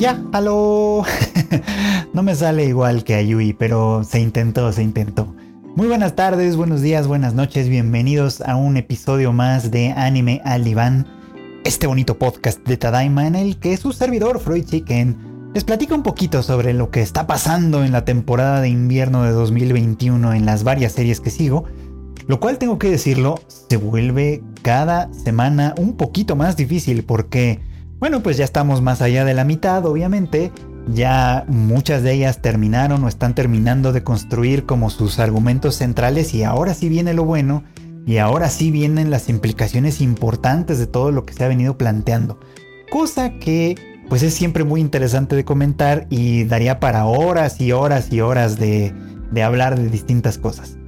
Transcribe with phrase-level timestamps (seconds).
[0.00, 1.04] Ya, aló.
[2.14, 5.36] no me sale igual que a Yui, pero se intentó, se intentó.
[5.76, 10.64] Muy buenas tardes, buenos días, buenas noches, bienvenidos a un episodio más de Anime al
[10.64, 11.06] Diván,
[11.64, 16.02] este bonito podcast de Tadaima en el que su servidor Freud Chicken les platica un
[16.02, 20.64] poquito sobre lo que está pasando en la temporada de invierno de 2021 en las
[20.64, 21.66] varias series que sigo,
[22.26, 23.38] lo cual tengo que decirlo,
[23.68, 27.60] se vuelve cada semana un poquito más difícil porque
[28.00, 30.50] bueno, pues ya estamos más allá de la mitad, obviamente.
[30.88, 36.42] Ya muchas de ellas terminaron o están terminando de construir como sus argumentos centrales y
[36.42, 37.62] ahora sí viene lo bueno
[38.06, 42.40] y ahora sí vienen las implicaciones importantes de todo lo que se ha venido planteando.
[42.90, 43.76] Cosa que
[44.08, 48.58] pues es siempre muy interesante de comentar y daría para horas y horas y horas
[48.58, 48.92] de,
[49.30, 50.78] de hablar de distintas cosas.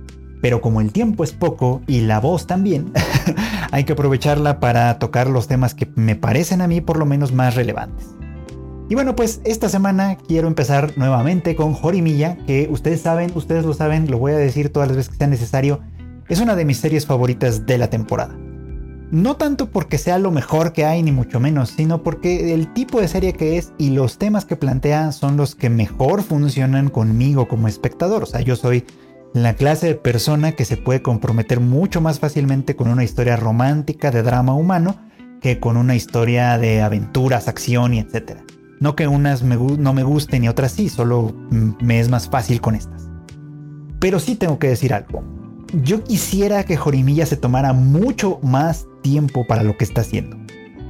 [0.40, 2.92] Pero como el tiempo es poco y la voz también,
[3.72, 7.32] hay que aprovecharla para tocar los temas que me parecen a mí por lo menos
[7.32, 8.06] más relevantes.
[8.90, 13.72] Y bueno, pues esta semana quiero empezar nuevamente con Jorimilla, que ustedes saben, ustedes lo
[13.72, 15.80] saben, lo voy a decir todas las veces que sea necesario,
[16.28, 18.36] es una de mis series favoritas de la temporada.
[19.10, 23.00] No tanto porque sea lo mejor que hay, ni mucho menos, sino porque el tipo
[23.00, 27.48] de serie que es y los temas que plantea son los que mejor funcionan conmigo
[27.48, 28.22] como espectador.
[28.22, 28.84] O sea, yo soy
[29.34, 34.10] la clase de persona que se puede comprometer mucho más fácilmente con una historia romántica
[34.10, 34.96] de drama humano
[35.40, 38.38] que con una historia de aventuras, acción y etc.
[38.78, 42.74] No que unas no me gusten y otras sí, solo me es más fácil con
[42.74, 43.08] estas.
[43.98, 45.24] Pero sí tengo que decir algo.
[45.82, 50.36] Yo quisiera que Jorimilla se tomara mucho más tiempo para lo que está haciendo.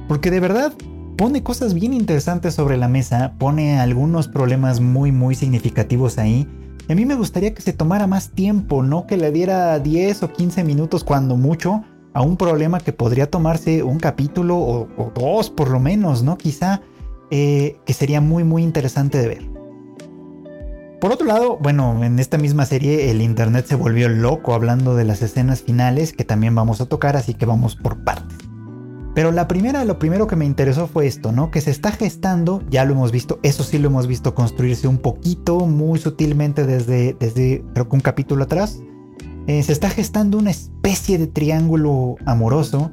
[0.07, 0.73] Porque de verdad
[1.17, 6.47] pone cosas bien interesantes sobre la mesa, pone algunos problemas muy muy significativos ahí
[6.89, 10.33] a mí me gustaría que se tomara más tiempo, no que le diera 10 o
[10.33, 15.69] 15 minutos cuando mucho a un problema que podría tomarse un capítulo o, dos por
[15.69, 16.37] lo menos, ¿no?
[16.37, 16.81] Quizá
[17.31, 19.53] eh, que sería muy muy interesante de ver.
[20.99, 25.03] Por otro lado, bueno, en esta misma serie el internet se volvió loco hablando de
[25.03, 28.52] las escenas finales que también vamos a tocar, así que vamos por partes.
[29.15, 31.51] Pero la primera, lo primero que me interesó fue esto, ¿no?
[31.51, 34.97] Que se está gestando, ya lo hemos visto, eso sí lo hemos visto construirse un
[34.97, 38.81] poquito, muy sutilmente desde, desde creo que un capítulo atrás.
[39.45, 42.91] Eh, se está gestando una especie de triángulo amoroso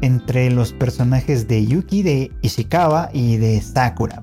[0.00, 4.22] entre los personajes de Yuki, de Ishikawa y de Sakura.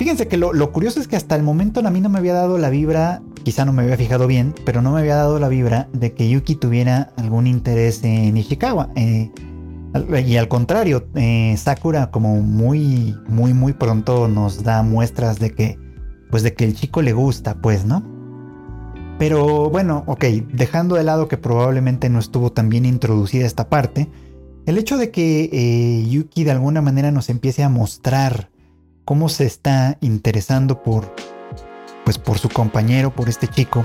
[0.00, 2.56] Fíjense que lo, curioso es que hasta el momento a mí no me había dado
[2.56, 5.90] la vibra, quizá no me había fijado bien, pero no me había dado la vibra
[5.92, 8.88] de que Yuki tuviera algún interés en Ishikawa.
[8.96, 9.30] Eh,
[10.26, 15.78] y al contrario, eh, Sakura como muy, muy, muy pronto nos da muestras de que,
[16.30, 18.02] pues de que el chico le gusta, pues, ¿no?
[19.18, 24.08] Pero bueno, ok, dejando de lado que probablemente no estuvo tan bien introducida esta parte,
[24.66, 28.50] el hecho de que eh, Yuki de alguna manera nos empiece a mostrar
[29.04, 31.14] cómo se está interesando por,
[32.04, 33.82] pues por su compañero, por este chico,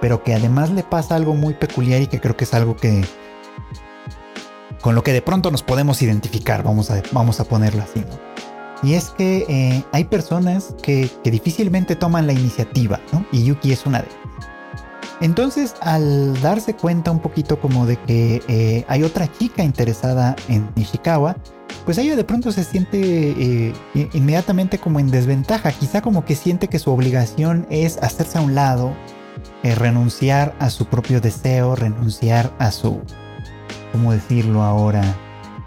[0.00, 3.02] pero que además le pasa algo muy peculiar y que creo que es algo que
[4.80, 8.04] con lo que de pronto nos podemos identificar, vamos a, vamos a ponerlo así.
[8.82, 13.26] Y es que eh, hay personas que, difícilmente toman la iniciativa, ¿no?
[13.30, 14.18] Y Yuki es una de ellas.
[15.20, 20.70] Entonces, al darse cuenta un poquito como de que eh, hay otra chica interesada en
[20.76, 21.36] Nishikawa,
[21.84, 23.74] pues ella de pronto se siente eh,
[24.14, 28.54] inmediatamente como en desventaja, quizá como que siente que su obligación es hacerse a un
[28.54, 28.96] lado,
[29.62, 33.02] renunciar a su propio deseo, renunciar a su,
[33.92, 35.02] ¿cómo decirlo ahora?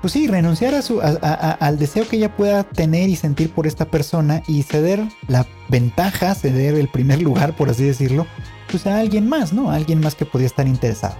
[0.01, 3.85] Pues sí, renunciar a su, al deseo que ella pueda tener y sentir por esta
[3.85, 8.27] persona y ceder la ventaja, ceder el primer lugar, por así decirlo,
[8.69, 9.71] pues a alguien más, ¿no?
[9.71, 11.15] A alguien más que podría estar interesado.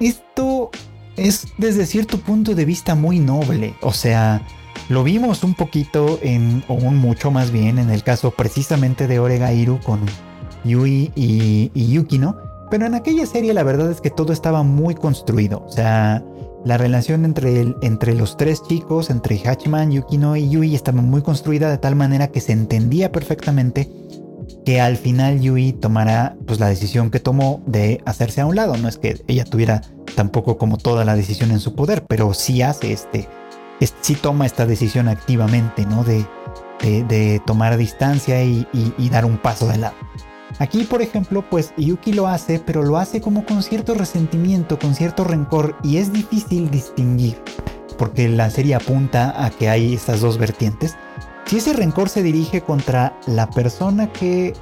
[0.00, 0.70] Esto
[1.16, 4.40] es desde cierto punto de vista muy noble, o sea,
[4.88, 9.18] lo vimos un poquito en, o un mucho más bien, en el caso precisamente de
[9.18, 10.00] Oregairu con
[10.64, 12.47] Yui y, y Yuki, ¿no?
[12.70, 15.64] Pero en aquella serie la verdad es que todo estaba muy construido.
[15.66, 16.22] O sea,
[16.64, 21.70] la relación entre, entre los tres chicos, entre Hachiman, Yukino y Yui, estaba muy construida
[21.70, 23.90] de tal manera que se entendía perfectamente
[24.64, 28.76] que al final Yui tomará pues, la decisión que tomó de hacerse a un lado.
[28.76, 29.82] No es que ella tuviera
[30.14, 33.28] tampoco como toda la decisión en su poder, pero sí hace este,
[34.02, 36.04] sí toma esta decisión activamente, ¿no?
[36.04, 36.26] De,
[36.82, 39.94] de, tomar distancia y dar un paso de lado.
[40.58, 44.94] Aquí, por ejemplo, pues Yuki lo hace, pero lo hace como con cierto resentimiento, con
[44.94, 47.36] cierto rencor, y es difícil distinguir,
[47.96, 50.96] porque la serie apunta a que hay estas dos vertientes.
[51.44, 54.52] Si ese rencor se dirige contra la persona que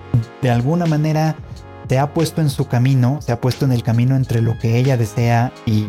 [0.42, 1.36] de alguna manera
[1.88, 4.76] te ha puesto en su camino, se ha puesto en el camino entre lo que
[4.76, 5.88] ella desea y,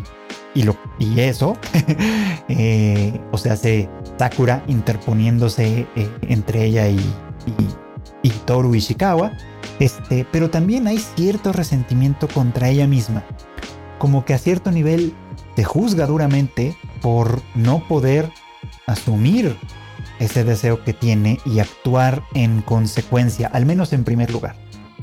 [0.54, 0.76] lo,
[1.16, 1.56] eso,
[2.48, 9.30] eh, o sea, se Sakura interponiéndose eh, entre ella y, y, y, Toru Ishikawa,
[9.78, 13.24] este, pero también hay cierto resentimiento contra ella misma,
[13.98, 15.14] como que a cierto nivel
[15.54, 18.30] te juzga duramente por no poder
[18.86, 19.56] asumir
[20.18, 24.56] ese deseo que tiene y actuar en consecuencia, al menos en primer lugar.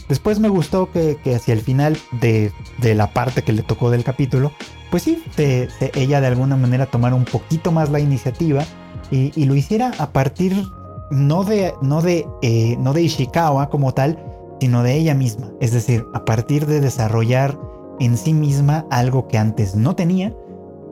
[0.09, 2.51] Después me gustó que, hacia el final de,
[2.81, 4.51] la parte que le tocó del capítulo,
[4.91, 8.63] pues sí, ella de alguna manera tomara un poquito más la iniciativa
[9.09, 10.67] y, lo hiciera a partir
[11.11, 14.19] no de, no, de, eh, no de Ishikawa como tal,
[14.59, 15.51] sino de ella misma.
[15.59, 17.57] Es decir, a partir de desarrollar
[17.99, 20.35] en sí misma algo que antes no tenía,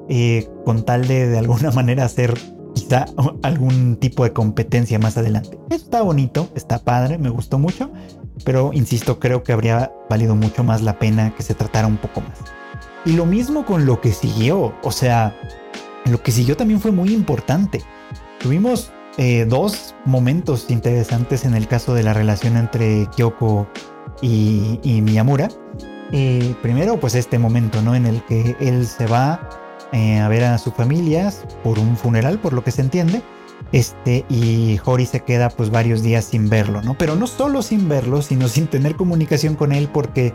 [0.09, 2.37] eh, con tal de de alguna manera hacer
[2.73, 3.05] quizá
[3.43, 5.59] algún tipo de competencia más adelante.
[5.69, 7.91] Está bonito, está padre, me gustó mucho,
[8.45, 12.21] pero insisto, creo que habría valido mucho más la pena que se tratara un poco
[12.21, 12.39] más.
[13.05, 15.35] Y lo mismo con lo que siguió, o sea,
[16.05, 17.81] lo que siguió también fue muy importante.
[18.39, 23.67] Tuvimos eh, dos momentos interesantes en el caso de la relación entre Kyoko
[24.21, 25.49] y, Miyamura.
[26.11, 27.95] Eh, primero, pues este momento, ¿no?
[27.95, 29.49] En el que él se va
[29.91, 33.21] eh, a ver a sus familias por un funeral, por lo que se entiende.
[33.71, 36.95] Este, y Hori se queda pues varios días sin verlo, ¿no?
[36.97, 40.33] Pero no solo sin verlo, sino sin tener comunicación con él porque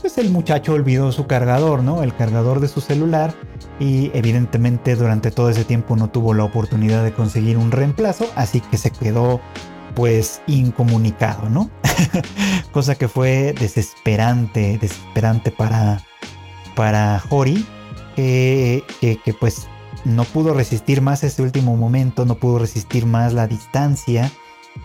[0.00, 2.02] pues el muchacho olvidó su cargador, ¿no?
[2.02, 3.34] El cargador de su celular
[3.80, 8.60] y evidentemente durante todo ese tiempo no tuvo la oportunidad de conseguir un reemplazo, así
[8.60, 9.40] que se quedó
[9.94, 11.70] pues incomunicado, ¿no?
[12.72, 16.02] Cosa que fue desesperante, desesperante para,
[16.76, 17.66] para Hori,
[18.14, 19.68] que, que, pues
[20.04, 24.30] no pudo resistir más ese último momento, no pudo resistir más la distancia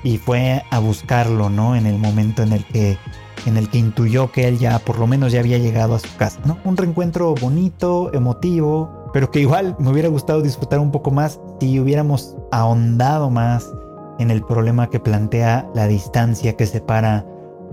[0.03, 1.75] y fue a buscarlo, ¿no?
[1.75, 2.97] En el momento en el que
[3.45, 6.15] en el que intuyó que él ya por lo menos ya había llegado a su
[6.17, 6.57] casa, ¿no?
[6.63, 11.79] Un reencuentro bonito, emotivo, pero que igual me hubiera gustado disfrutar un poco más si
[11.79, 13.71] hubiéramos ahondado más
[14.19, 17.25] en el problema que plantea la distancia que separa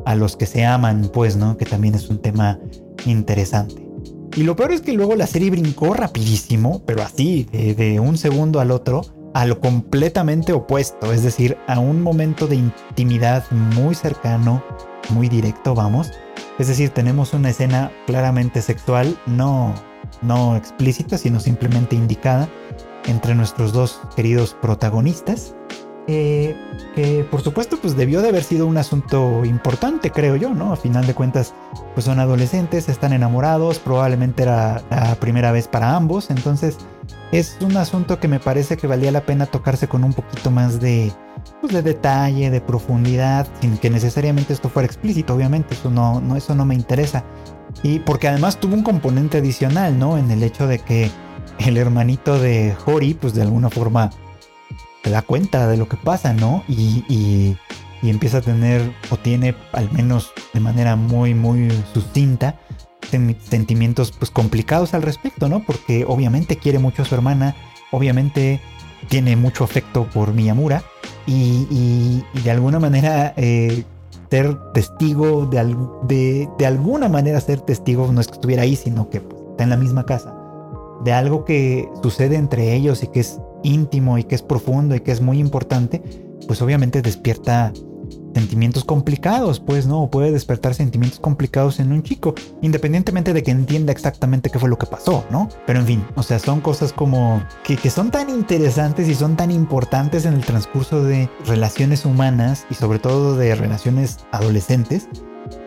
[0.06, 1.56] a los que se aman, pues, ¿no?
[1.56, 2.58] Que también es un tema
[3.06, 3.90] interesante.
[4.36, 8.60] Y lo peor es que luego la serie brincó rapidísimo, pero así, de, un segundo
[8.60, 9.02] al otro,
[9.34, 14.62] a lo completamente opuesto, es decir, a un momento de intimidad muy cercano,
[15.10, 16.10] muy directo, vamos.
[16.58, 19.74] Es decir, tenemos una escena claramente sexual, no,
[20.22, 22.48] no explícita, sino simplemente indicada
[23.06, 25.54] entre nuestros dos queridos protagonistas.
[26.06, 26.56] Eh,
[26.96, 30.72] que por supuesto pues debió de haber sido un asunto importante, creo yo, ¿no?
[30.72, 31.54] A final de cuentas,
[31.94, 36.78] pues son adolescentes, están enamorados, probablemente era la primera vez para ambos, entonces
[37.32, 40.80] es un asunto que me parece que valía la pena tocarse con un poquito más
[40.80, 41.12] de,
[41.60, 46.36] pues, de detalle, de profundidad, sin que necesariamente esto fuera explícito, obviamente, eso no, no,
[46.36, 47.24] eso no me interesa.
[47.82, 50.18] Y porque además tuvo un componente adicional, ¿no?
[50.18, 51.10] En el hecho de que
[51.58, 54.10] el hermanito de Hori, pues de alguna forma
[55.04, 56.64] se da cuenta de lo que pasa, ¿no?
[56.68, 57.56] Y, y,
[58.02, 62.58] empieza a tener, o tiene al menos de manera muy, muy sucinta,
[63.10, 65.64] sentimientos pues complicados al respecto, ¿no?
[65.64, 67.56] Porque obviamente quiere mucho a su hermana,
[67.90, 68.60] obviamente
[69.08, 70.82] tiene mucho afecto por Miyamura
[71.26, 73.84] y, y, de alguna manera eh,
[74.30, 79.10] ser testigo, de, de, de, alguna manera ser testigo, no es que estuviera ahí, sino
[79.10, 80.34] que pues, está en la misma casa,
[81.04, 85.00] de algo que sucede entre ellos y que es íntimo y que es profundo y
[85.00, 86.02] que es muy importante,
[86.46, 87.72] pues obviamente despierta
[88.34, 93.92] sentimientos complicados, pues no, puede despertar sentimientos complicados en un chico, independientemente de que entienda
[93.92, 95.48] exactamente qué fue lo que pasó, ¿no?
[95.66, 99.36] Pero en fin, o sea, son cosas como que, que son tan interesantes y son
[99.36, 105.08] tan importantes en el transcurso de relaciones humanas y sobre todo de relaciones adolescentes,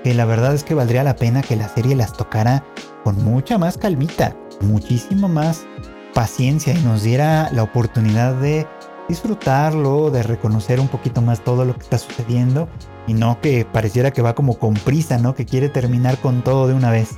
[0.03, 2.63] que la verdad es que valdría la pena que la serie las tocara
[3.03, 5.65] con mucha más calmita, muchísimo más
[6.13, 8.67] paciencia y nos diera la oportunidad de
[9.13, 12.67] disfrutarlo, de reconocer un poquito más todo lo que está sucediendo
[13.05, 15.35] y no que pareciera que va como con prisa, ¿no?
[15.35, 17.09] Que quiere terminar con todo de una vez.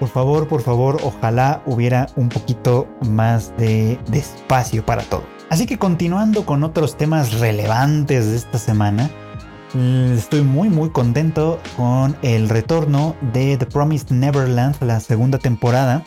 [0.00, 5.24] Por favor, por favor, ojalá hubiera un poquito más de, de espacio para todo.
[5.50, 9.10] Así que continuando con otros temas relevantes de esta semana,
[9.74, 16.02] estoy muy muy contento con el retorno de The Promised Neverland, la segunda temporada.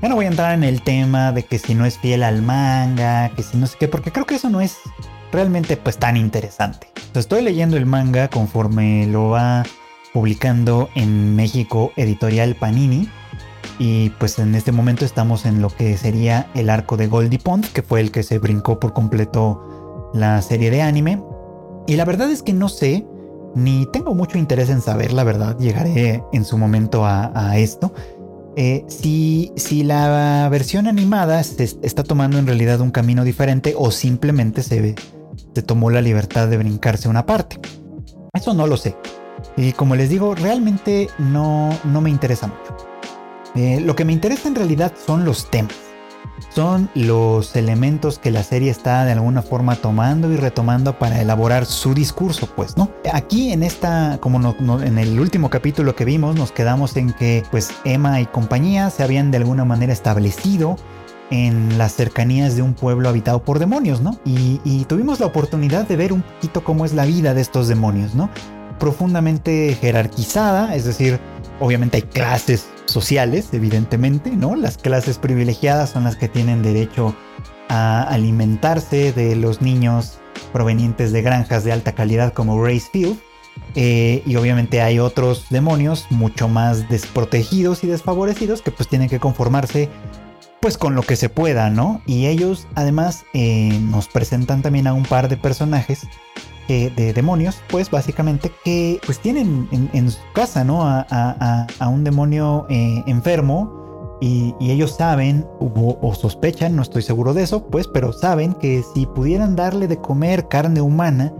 [0.00, 2.40] Ya no voy a entrar en el tema de que si no es fiel al
[2.40, 4.76] manga, que si no sé qué, porque creo que eso no es
[5.32, 6.88] realmente pues tan interesante.
[7.14, 9.64] estoy leyendo el manga conforme lo va
[10.12, 13.08] publicando en México Editorial Panini.
[13.80, 17.66] Y pues en este momento estamos en lo que sería el arco de Goldie Pond,
[17.72, 21.22] que fue el que se brincó por completo la serie de anime.
[21.86, 23.06] Y la verdad es que no sé,
[23.54, 27.92] ni tengo mucho interés en saber, la verdad, llegaré en su momento a, a esto.
[28.60, 33.92] Eh, si, si, la versión animada se está tomando en realidad un camino diferente o
[33.92, 34.96] simplemente se,
[35.54, 37.60] se tomó la libertad de brincarse una parte.
[38.34, 38.96] Eso no lo sé.
[39.56, 42.76] Y como les digo, realmente no, no me interesa mucho.
[43.54, 45.87] Eh, lo que me interesa en realidad son los temas
[46.50, 51.66] son los elementos que la serie está de alguna forma tomando y retomando para elaborar
[51.66, 52.90] su discurso, pues, ¿no?
[53.12, 57.70] Aquí en esta, como en el último capítulo que vimos, nos quedamos en que, pues,
[57.84, 60.76] Emma y compañía se habían de alguna manera establecido
[61.30, 64.18] en las cercanías de un pueblo habitado por demonios, ¿no?
[64.24, 67.68] Y, y tuvimos la oportunidad de ver un poquito cómo es la vida de estos
[67.68, 68.30] demonios, ¿no?
[68.78, 71.20] Profundamente jerarquizada, es decir,
[71.60, 74.56] obviamente hay clases sociales, evidentemente, ¿no?
[74.56, 77.14] Las clases privilegiadas son las que tienen derecho
[77.68, 80.18] a alimentarse de los niños
[80.52, 83.18] provenientes de granjas de alta calidad como Racefield.
[83.74, 89.18] Eh, y obviamente hay otros demonios mucho más desprotegidos y desfavorecidos que pues tienen que
[89.18, 89.88] conformarse
[90.60, 92.00] pues con lo que se pueda, ¿no?
[92.06, 96.06] Y ellos además eh, nos presentan también a un par de personajes
[96.68, 100.82] de demonios, pues básicamente que pues tienen en, su casa, ¿no?
[100.84, 107.66] A, un demonio eh, enfermo y, ellos saben o, sospechan, no estoy seguro de eso,
[107.68, 111.32] pues, pero saben que si pudieran darle de comer carne humana,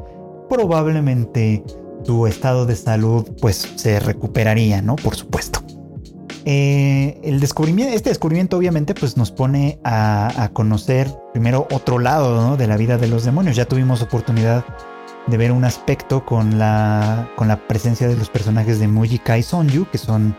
[0.49, 1.63] probablemente
[2.05, 4.97] su estado de salud pues se recuperaría, ¿no?
[4.97, 5.61] Por supuesto.
[6.45, 12.57] Eh, el descubrimiento, este descubrimiento obviamente pues nos pone a, a conocer primero otro lado
[12.57, 13.57] de la vida de los demonios.
[13.57, 14.65] Ya tuvimos oportunidad
[15.29, 19.43] de ver un aspecto con la, con la presencia de los personajes de Mujika y
[19.43, 20.37] Sonju, que son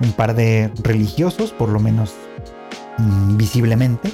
[0.00, 2.14] un par de religiosos, por lo menos
[2.98, 4.12] mm, visiblemente,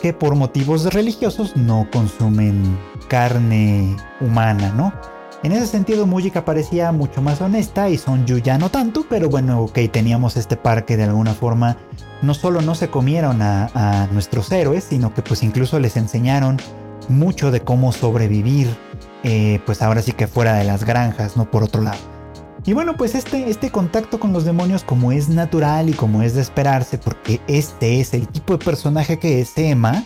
[0.00, 2.78] que por motivos religiosos no consumen
[3.08, 4.92] carne humana, ¿no?
[5.42, 9.60] En ese sentido, Mujika parecía mucho más honesta y Sonju ya no tanto, pero bueno,
[9.62, 11.76] ok, teníamos este par que de alguna forma
[12.22, 16.58] no solo no se comieron a, a nuestros héroes, sino que pues incluso les enseñaron
[17.08, 18.68] mucho de cómo sobrevivir
[19.24, 21.98] eh, pues ahora sí que fuera de las granjas, no por otro lado.
[22.64, 26.34] Y bueno, pues este, este contacto con los demonios como es natural y como es
[26.34, 30.04] de esperarse, porque este es el tipo de personaje que es Emma,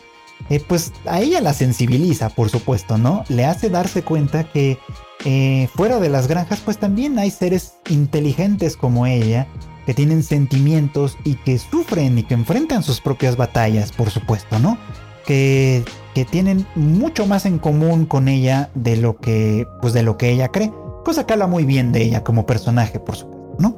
[0.48, 3.24] eh, pues a ella la sensibiliza, por supuesto, ¿no?
[3.28, 4.78] Le hace darse cuenta que
[5.24, 9.46] eh, fuera de las granjas, pues también hay seres inteligentes como ella,
[9.84, 14.78] que tienen sentimientos y que sufren y que enfrentan sus propias batallas, por supuesto, ¿no?
[15.26, 15.84] Que
[16.30, 20.48] tienen mucho más en común con ella de lo que, pues de lo que ella
[20.48, 20.72] cree,
[21.04, 23.76] cosa que habla muy bien de ella como personaje, por supuesto, ¿no?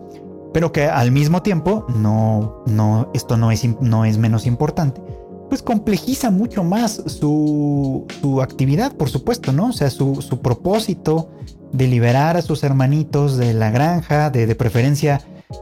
[0.55, 5.03] Pero que al mismo tiempo, no, no, esto no es, no es menos importante,
[5.49, 9.69] pues complejiza mucho más su, su actividad, por supuesto, ¿no?
[9.69, 11.31] O sea, su, su, propósito
[11.73, 15.21] de liberar a sus hermanitos de la granja, de, de preferencia,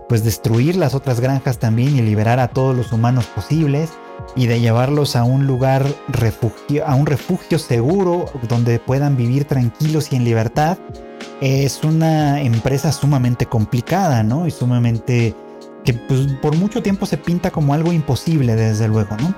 [0.09, 3.91] pues destruir las otras granjas también y liberar a todos los humanos posibles
[4.35, 10.13] y de llevarlos a un lugar refugio, a un refugio seguro donde puedan vivir tranquilos
[10.13, 10.79] y en libertad,
[11.41, 14.47] es una empresa sumamente complicada, ¿no?
[14.47, 15.35] Y sumamente
[15.85, 19.35] que pues, por mucho tiempo se pinta como algo imposible, desde luego, ¿no?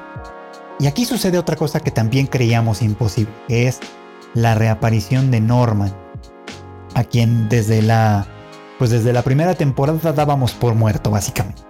[0.81, 3.81] Y aquí sucede otra cosa que también creíamos imposible, que es
[4.35, 5.93] la reaparición de Norman,
[6.95, 8.27] a quien desde la
[8.79, 11.63] pues desde la primera temporada dábamos por muerto, básicamente.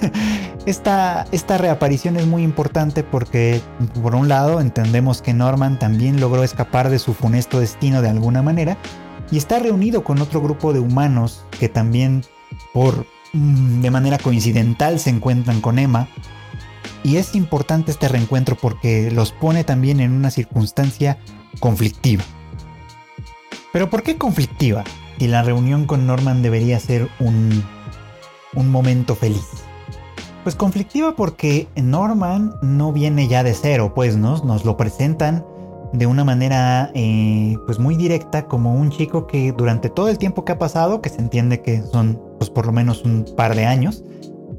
[0.68, 1.24] esta,
[1.56, 3.60] reaparición es muy importante porque,
[4.02, 8.42] por un lado, entendemos que Norman también logró escapar de su funesto destino de alguna
[8.42, 8.76] manera
[9.30, 12.22] y está reunido con otro grupo de humanos que también,
[12.74, 16.08] por mm, de manera coincidental, se encuentran con Emma.
[17.02, 21.18] Y es importante este reencuentro porque los pone también en una circunstancia
[21.60, 22.24] conflictiva.
[23.72, 24.84] ¿Pero por qué conflictiva?
[25.18, 27.64] Y la reunión con Norman debería ser un
[28.54, 29.67] momento feliz.
[30.48, 35.44] Pues conflictiva porque Norman no viene ya de cero, pues nos, nos lo presentan
[35.92, 40.46] de una manera eh, pues muy directa como un chico que durante todo el tiempo
[40.46, 43.66] que ha pasado, que se entiende que son pues por lo menos un par de
[43.66, 44.04] años,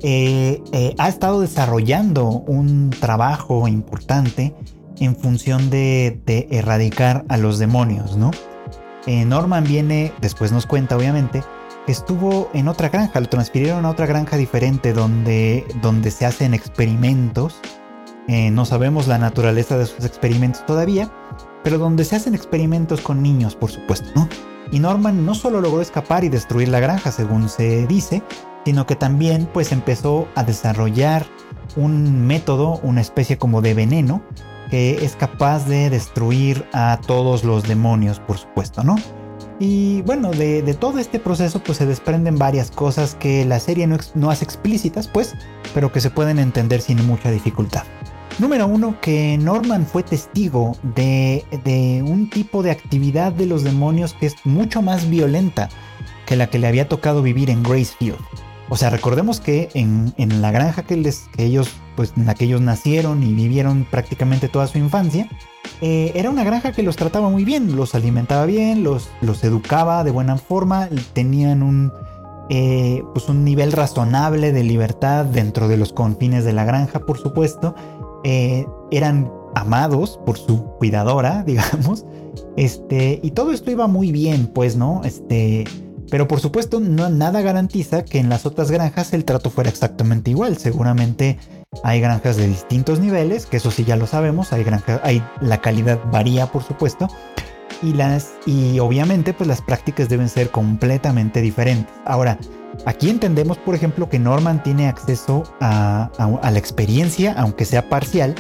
[0.04, 4.54] eh, eh, ha estado desarrollando un trabajo importante
[5.00, 8.30] en función de, de erradicar a los demonios, ¿no?
[9.08, 11.42] Norman viene, después nos cuenta obviamente,
[11.90, 17.60] estuvo en otra granja, lo transfirieron a otra granja diferente donde, donde se hacen experimentos.
[18.28, 21.12] Eh, no sabemos la naturaleza de sus experimentos todavía,
[21.64, 24.30] pero donde se hacen experimentos con niños, por supuesto, ¿no?
[24.72, 28.22] Y Norman no solo logró escapar y destruir la granja, según se dice,
[28.66, 31.26] sino que también pues empezó a desarrollar
[31.76, 34.22] un método, una especie como de veneno,
[34.70, 38.96] que es capaz de destruir a todos los demonios, por supuesto, ¿no?
[39.60, 44.32] Y bueno, de, todo este proceso pues se desprenden varias cosas que la serie no,
[44.32, 45.36] hace explícitas, pues,
[45.74, 47.84] pero que se pueden entender sin mucha dificultad.
[48.40, 54.14] Número uno, que Norman fue testigo de, de, un tipo de actividad de los demonios
[54.14, 55.68] que es mucho más violenta
[56.26, 58.18] que la que le había tocado vivir en Gracefield.
[58.70, 61.02] O sea, recordemos que en, en la granja que,
[61.36, 65.28] que ellos, pues en la que ellos nacieron y vivieron prácticamente toda su infancia,
[65.82, 70.04] eh, era una granja que los trataba muy bien, los alimentaba bien, los, los educaba
[70.04, 71.94] de buena forma, tenían un,
[72.50, 77.18] eh, pues un nivel razonable de libertad dentro de los confines de la granja, por
[77.18, 77.76] supuesto.
[78.24, 82.06] Eh, eran amados por su cuidadora, digamos.
[82.58, 85.02] Este, y todo esto iba muy bien, pues, ¿no?
[85.06, 85.64] Este,
[86.12, 90.32] pero por supuesto, no, nada garantiza que en las otras granjas el trato fuera exactamente
[90.32, 90.58] igual.
[90.58, 91.38] Seguramente
[91.84, 94.54] hay granjas de distintos niveles, que eso sí ya lo sabemos.
[94.54, 97.08] Hay granjas, hay, la calidad varía, por supuesto.
[97.82, 101.94] Y, las, y obviamente, pues las prácticas deben ser completamente diferentes.
[102.06, 102.38] Ahora,
[102.86, 106.10] aquí entendemos, por ejemplo, que Norman tiene acceso a,
[106.42, 108.36] a la experiencia, aunque sea parcial,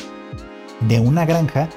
[0.82, 1.70] de una granja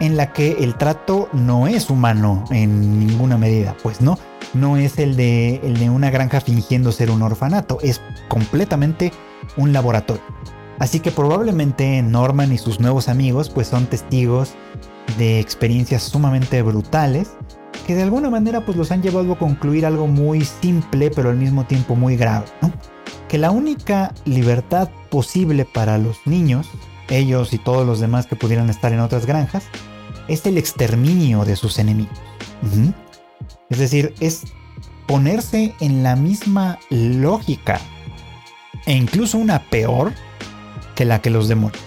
[0.00, 4.18] en la que el trato no es humano en ninguna medida, pues no,
[4.52, 9.12] no es el de, el de una granja fingiendo ser un orfanato, es completamente
[9.56, 10.22] un laboratorio.
[10.78, 14.54] Así que probablemente Norman y sus nuevos amigos pues son testigos
[15.18, 17.30] de experiencias sumamente brutales
[17.86, 21.36] que de alguna manera pues los han llevado a concluir algo muy simple pero al
[21.36, 22.46] mismo tiempo muy grave,
[23.28, 26.68] Que la única libertad posible para los niños
[27.08, 29.64] ellos y todos los demás que pudieran estar en otras granjas,
[30.28, 32.18] es el exterminio de sus enemigos.
[33.70, 34.44] Es decir, es
[35.06, 37.80] ponerse en la misma lógica
[38.86, 40.12] e incluso una peor
[40.96, 41.80] que la que los demonios.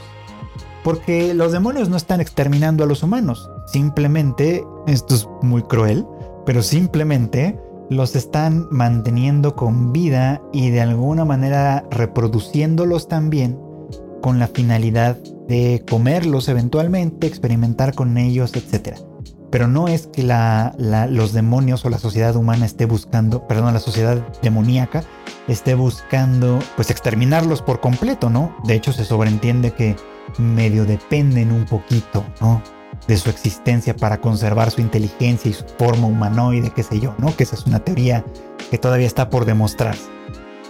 [0.83, 6.05] Porque los demonios no están exterminando a los humanos, simplemente, esto es muy cruel,
[6.45, 13.59] pero simplemente los están manteniendo con vida y de alguna manera reproduciéndolos también
[14.21, 19.08] con la finalidad de comerlos eventualmente, experimentar con ellos, etc.
[19.51, 24.17] Pero no es que los demonios o la sociedad humana esté buscando, perdón, la sociedad
[24.41, 25.03] demoníaca
[25.47, 28.55] esté buscando pues exterminarlos por completo, ¿no?
[28.65, 29.95] De hecho se sobreentiende que
[30.37, 32.61] medio dependen un poquito, ¿no?
[33.07, 37.35] De su existencia para conservar su inteligencia y su forma humanoide, qué sé yo, ¿no?
[37.35, 38.23] Que esa es una teoría
[38.69, 40.18] que todavía está por demostrarse.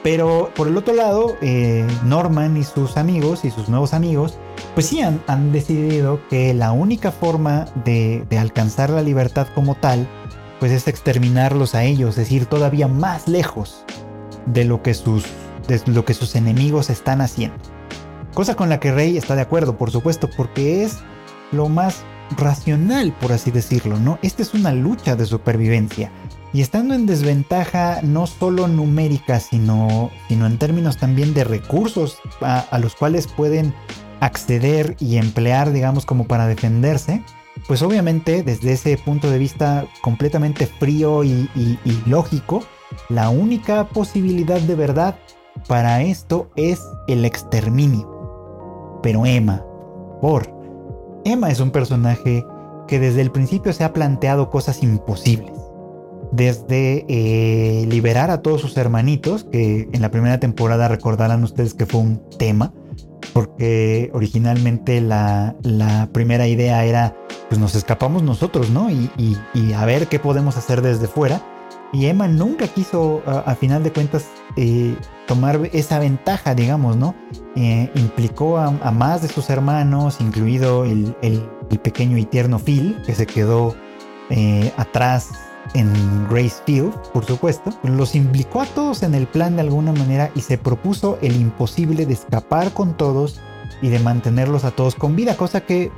[0.04, 4.38] Pero por el otro lado, eh, Norman y sus amigos y sus nuevos amigos,
[4.74, 10.08] pues sí han, decidido que la única forma de, alcanzar la libertad como tal,
[10.60, 13.84] pues es exterminarlos a ellos, es ir todavía más lejos
[14.46, 15.26] de lo que sus,
[15.68, 17.58] de lo que sus enemigos están haciendo.
[18.34, 21.00] Cosa con la que Rey está de acuerdo, por supuesto, porque es
[21.52, 22.04] lo más
[22.38, 24.18] racional, por así decirlo, ¿no?
[24.22, 26.12] Esta es una lucha de supervivencia
[26.54, 32.80] y estando en desventaja no solo numérica, sino, sino en términos también de recursos a,
[32.80, 33.74] los cuales pueden
[34.20, 37.24] acceder y emplear, digamos, como para defenderse,
[37.68, 42.64] pues obviamente desde ese punto de vista completamente frío y, y lógico,
[43.10, 45.20] la única posibilidad de verdad
[45.68, 49.00] para esto es el exterminio.
[49.04, 49.64] Pero Emma,
[50.22, 50.52] por
[51.26, 52.44] Emma es un personaje
[52.88, 55.69] que desde el principio se ha planteado cosas imposibles
[56.32, 61.86] desde eh, liberar a todos sus hermanitos, que en la primera temporada recordarán ustedes que
[61.86, 62.74] fue un tema,
[63.34, 65.56] porque originalmente la,
[66.14, 67.16] primera idea era,
[67.50, 68.90] pues nos escapamos nosotros, ¿no?
[68.90, 69.10] Y,
[69.74, 71.42] a ver qué podemos hacer desde fuera.
[71.92, 74.96] Y Emma nunca quiso, a, final de cuentas, eh,
[75.28, 77.16] tomar esa ventaja, digamos, ¿no?
[77.56, 81.16] Eh, implicó a, más de sus hermanos, incluido el,
[81.82, 83.76] pequeño y tierno Phil, que se quedó
[84.78, 85.30] atrás
[85.74, 90.42] en Gracefield, por supuesto, los implicó a todos en el plan de alguna manera y
[90.42, 93.40] se propuso el imposible de escapar con todos
[93.82, 95.92] y de mantenerlos a todos con vida, cosa que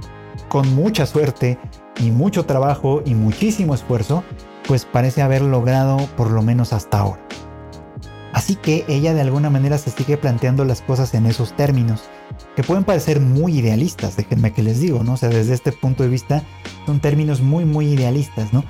[0.49, 1.57] con mucha suerte
[1.99, 4.23] y mucho trabajo y muchísimo esfuerzo,
[4.67, 7.21] pues parece haber logrado por lo menos hasta ahora.
[8.33, 12.03] Así que ella de alguna manera se sigue planteando las cosas en esos términos,
[12.55, 15.13] que pueden parecer muy idealistas, déjenme que les digo, ¿no?
[15.13, 16.43] O sea, desde este punto de vista
[16.85, 18.63] son términos muy, muy idealistas, ¿no?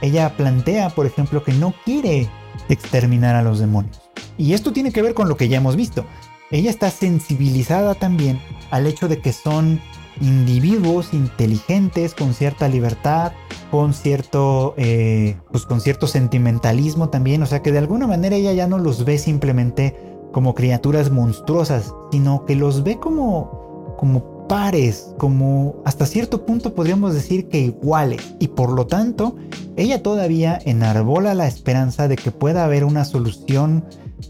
[0.00, 2.28] Ella plantea, por ejemplo, que no quiere
[2.68, 4.00] exterminar a los demonios.
[4.36, 6.04] Y esto tiene que ver con lo que ya hemos visto.
[6.50, 9.80] Ella está sensibilizada también al hecho de que son
[10.20, 13.32] individuos inteligentes, con cierta libertad,
[13.70, 17.42] con cierto, eh, pues con cierto sentimentalismo también.
[17.42, 19.96] O sea que de alguna manera ella ya no los ve simplemente
[20.32, 27.14] como criaturas monstruosas, sino que los ve como, como pares, como hasta cierto punto podríamos
[27.14, 29.36] decir que iguales, y por lo tanto,
[29.76, 33.84] ella todavía enarbola la esperanza de que pueda haber una solución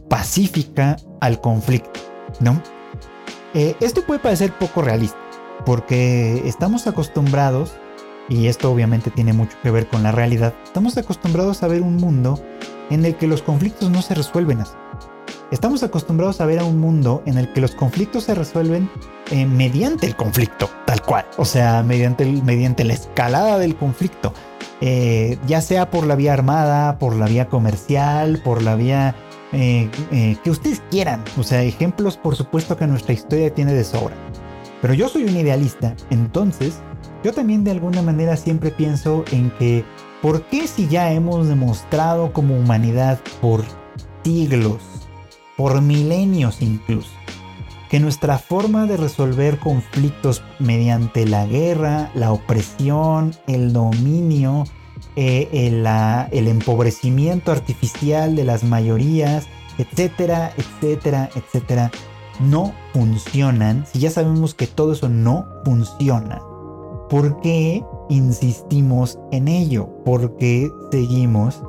[0.09, 2.01] pacífica al conflicto,
[2.41, 2.61] ¿no?
[3.55, 5.19] Eh, esto puede parecer poco realista,
[5.65, 7.73] porque estamos acostumbrados,
[8.29, 11.97] y esto obviamente tiene mucho que ver con la realidad, estamos acostumbrados a ver un
[11.97, 12.39] mundo
[12.91, 14.75] en el que los conflictos no se resuelven así.
[15.51, 18.91] Estamos acostumbrados a ver a un mundo en el que los conflictos se resuelven
[19.31, 21.25] eh, mediante el conflicto, tal cual.
[21.39, 24.35] O sea, mediante, mediante la escalada del conflicto.
[24.83, 29.17] Eh, ya sea por la vía armada, por la vía comercial, por la vía
[29.53, 29.89] eh,
[30.45, 31.25] que ustedes quieran.
[31.39, 34.17] O sea, ejemplos por supuesto que nuestra historia tiene de sobra.
[34.83, 36.75] Pero yo soy un idealista, entonces
[37.25, 39.83] yo también de alguna manera siempre pienso en que,
[40.21, 43.65] ¿por qué si ya hemos demostrado como humanidad por
[44.23, 44.98] siglos
[45.59, 47.11] por milenios incluso,
[47.91, 54.65] que nuestra forma de resolver conflictos mediante la guerra, la opresión, el dominio,
[55.17, 55.49] eh,
[56.31, 61.91] el, empobrecimiento artificial de las mayorías, etcétera, etcétera, etcétera,
[62.39, 66.39] no funcionan, si ya sabemos que todo eso no funciona,
[67.11, 69.89] ¿por qué insistimos en ello?
[70.05, 71.61] ¿Por qué seguimos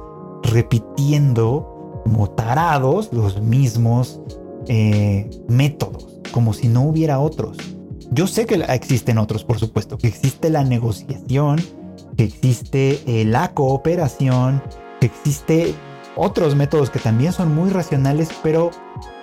[0.43, 1.78] repitiendo
[2.09, 4.19] como tarados los mismos
[4.67, 7.57] eh, métodos, como si no hubiera otros.
[8.11, 11.61] Yo sé que existen otros, por supuesto, que existe la negociación,
[12.17, 14.63] que existe eh, la cooperación,
[14.99, 15.75] que existe
[16.15, 18.71] otros métodos que también son muy racionales, pero,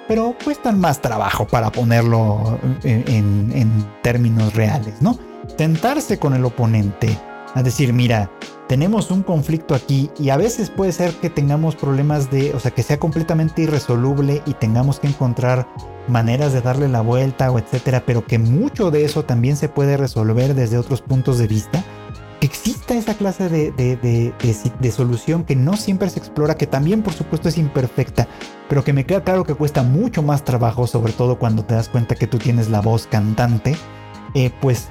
[0.07, 5.19] pero cuestan más trabajo para ponerlo en, en términos reales, ¿no?
[5.57, 7.19] Tentarse con el oponente,
[7.55, 8.31] a decir, mira,
[8.69, 12.73] tenemos un conflicto aquí y a veces puede ser que tengamos problemas de, o sea,
[12.73, 15.69] que sea completamente irresoluble y tengamos que encontrar
[16.09, 19.97] maneras de darle la vuelta o etcétera, pero que mucho de eso también se puede
[19.97, 21.85] resolver desde otros puntos de vista.
[22.41, 27.15] Que exista esa clase de, de, solución que no siempre se explora, que también por
[27.15, 28.29] supuesto es imperfecta,
[28.69, 31.89] pero que me queda claro que cuesta mucho más trabajo, sobre todo cuando te das
[31.89, 33.75] cuenta que tú tienes la voz cantante,
[34.35, 34.89] eh, pues,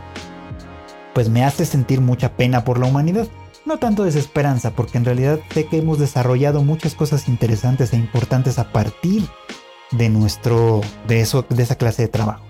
[1.14, 3.28] pues me hace sentir mucha pena por la humanidad
[3.66, 8.60] no tanto desesperanza, porque en realidad sé que hemos desarrollado muchas cosas interesantes e importantes
[8.60, 9.24] a partir
[9.92, 12.44] de nuestro, de eso, de esa clase de trabajo.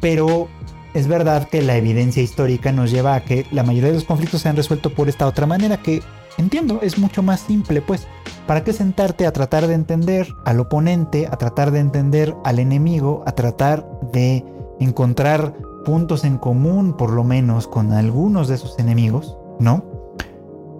[0.00, 0.48] Pero
[0.94, 4.42] es verdad que la evidencia histórica nos lleva a que la mayoría de los conflictos
[4.42, 6.02] se han resuelto por esta otra manera que
[6.38, 8.06] entiendo es mucho más simple, pues.
[8.46, 13.22] ¿Para qué sentarte a tratar de entender al oponente, a tratar de entender al enemigo,
[13.26, 14.44] a tratar de
[14.80, 19.91] encontrar puntos en común, por lo menos, con algunos de esos enemigos, ¿no?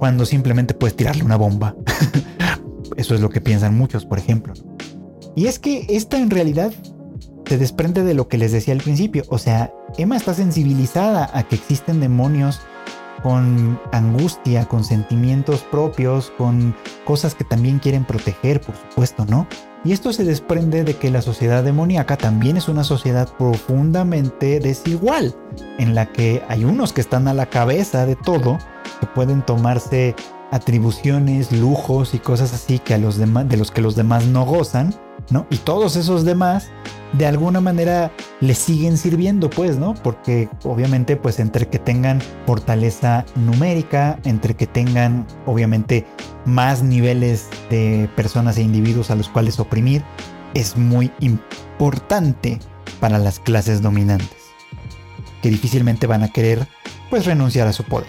[0.02, 1.76] Cuando simplemente puedes tirarle una bomba.
[2.96, 4.52] Eso es lo que piensan muchos, por ejemplo.
[5.36, 6.72] Y es que esta en realidad
[7.46, 9.22] se desprende de lo que les decía al principio.
[9.28, 12.58] O sea, Emma está sensibilizada a que existen demonios
[13.22, 19.46] con angustia, con sentimientos propios, con cosas que también quieren proteger, por supuesto, ¿no?
[19.84, 25.34] Y esto se desprende de que la sociedad demoníaca también es una sociedad profundamente desigual,
[25.78, 28.58] en la que hay unos que están a la cabeza de todo
[29.00, 30.14] que pueden tomarse
[30.52, 34.44] atribuciones, lujos y cosas así que a los demás, de los que los demás no
[34.44, 34.94] gozan,
[35.30, 35.46] ¿no?
[35.50, 36.70] Y todos esos demás
[37.12, 39.94] de alguna manera les siguen sirviendo, pues, ¿no?
[39.94, 46.06] Porque obviamente, pues, entre que tengan fortaleza numérica, entre que tengan, obviamente,
[46.46, 50.02] más niveles de personas e individuos a los cuales oprimir,
[50.54, 52.58] es muy importante
[53.00, 54.38] para las clases dominantes,
[55.42, 56.66] que difícilmente van a querer,
[57.10, 58.08] pues, renunciar a su poder.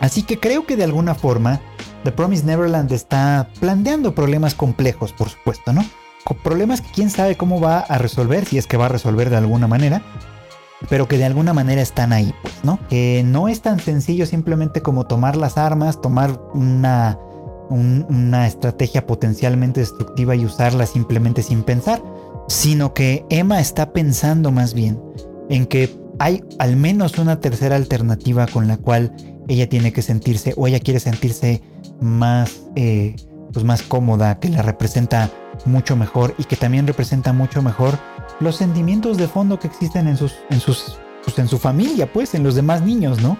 [0.00, 1.60] Así que creo que de alguna forma
[2.04, 5.84] The Promised Neverland está planteando problemas complejos, por supuesto, ¿no?
[6.34, 9.36] Problemas que quién sabe cómo va a resolver, si es que va a resolver de
[9.36, 10.02] alguna manera,
[10.88, 12.78] pero que de alguna manera están ahí, pues, ¿no?
[12.88, 17.18] Que no es tan sencillo simplemente como tomar las armas, tomar una,
[17.70, 22.02] una estrategia potencialmente destructiva y usarla simplemente sin pensar,
[22.48, 25.00] sino que Emma está pensando más bien
[25.48, 29.14] en que hay al menos una tercera alternativa con la cual
[29.48, 31.62] ella tiene que sentirse o ella quiere sentirse
[32.00, 33.16] más, eh,
[33.52, 35.30] pues más cómoda, que la representa
[35.64, 37.98] mucho mejor y que también representa mucho mejor
[38.40, 42.34] los sentimientos de fondo que existen en sus, en sus, pues en su familia, pues,
[42.34, 43.38] en los demás niños, ¿no?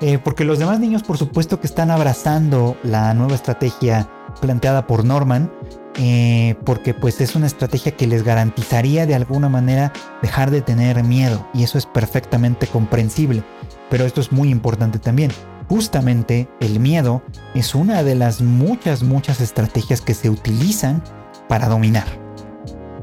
[0.00, 4.08] Eh, porque los demás niños, por supuesto, que están abrazando la nueva estrategia
[4.40, 5.50] planteada por Norman,
[5.98, 11.02] eh, porque pues es una estrategia que les garantizaría de alguna manera dejar de tener
[11.02, 13.42] miedo y eso es perfectamente comprensible.
[13.88, 15.30] Pero esto es muy importante también.
[15.68, 17.22] Justamente el miedo
[17.54, 21.02] es una de las muchas, muchas estrategias que se utilizan
[21.48, 22.06] para dominar.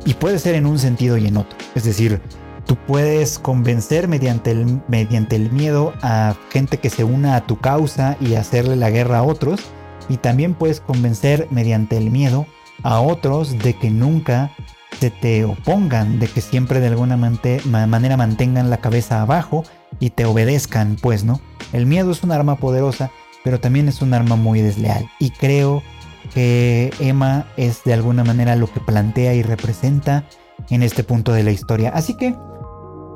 [0.06, 1.58] Y puede ser en un sentido y en otro.
[1.76, 2.22] Es decir,
[2.66, 7.58] tú puedes convencer mediante el, mediante el miedo a gente que se una a tu
[7.58, 9.62] causa y hacerle la guerra a otros.
[10.10, 12.46] Y también puedes convencer mediante el miedo
[12.84, 14.52] a otros de que nunca
[15.00, 19.64] se te opongan, de que siempre de alguna manera mantengan la cabeza abajo
[20.00, 21.40] y te obedezcan, pues, ¿no?
[21.72, 23.12] El miedo es un arma poderosa,
[23.44, 25.10] pero también es un arma muy desleal.
[25.20, 25.84] Y creo
[26.34, 30.24] que Emma es de alguna manera lo que plantea y representa
[30.70, 31.92] en este punto de la historia.
[31.94, 32.36] Así que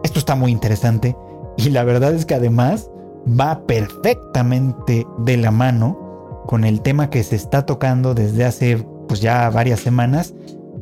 [0.04, 1.15] esto está muy interesante
[1.58, 2.89] y la verdad es que además
[3.28, 9.22] va perfectamente de la mano con el tema que se está tocando desde hace pues
[9.22, 10.34] ya varias semanas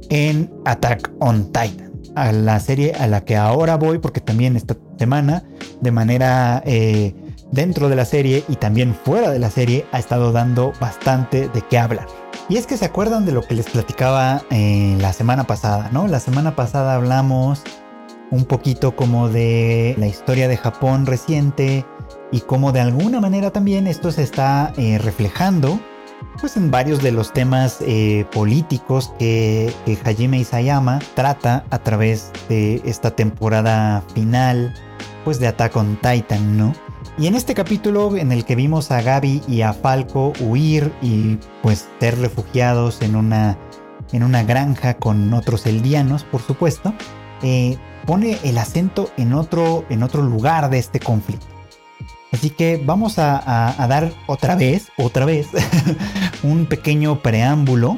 [0.10, 4.76] en Attack on Titan, a la serie a la que ahora voy porque también esta
[5.00, 5.44] semana
[5.82, 7.16] de manera eh,
[7.52, 11.62] dentro de la serie y también fuera de la serie ha estado dando bastante de
[11.62, 12.08] qué hablar.
[12.50, 16.08] Y es que se acuerdan de lo que les platicaba eh, la semana pasada, ¿no?
[16.08, 17.64] La semana pasada hablamos
[18.32, 21.86] un poquito como de la historia de Japón reciente
[22.32, 25.80] y cómo de alguna manera también esto se está eh, reflejando
[26.40, 29.72] pues en varios de los temas eh, políticos que,
[30.04, 34.74] Hajime Isayama trata a través de esta temporada final
[35.24, 36.74] pues de Attack on Titan, ¿no?
[37.18, 41.38] Y en este capítulo en el que vimos a Gaby y a Falco huir y
[41.62, 43.58] pues ser refugiados en una,
[44.12, 46.94] en una granja con otros eldianos, por supuesto,
[47.42, 51.48] eh, pone el acento en otro, en otro lugar de este conflicto.
[52.34, 55.48] Así que vamos a, a dar otra vez, otra vez,
[56.44, 57.98] un pequeño preámbulo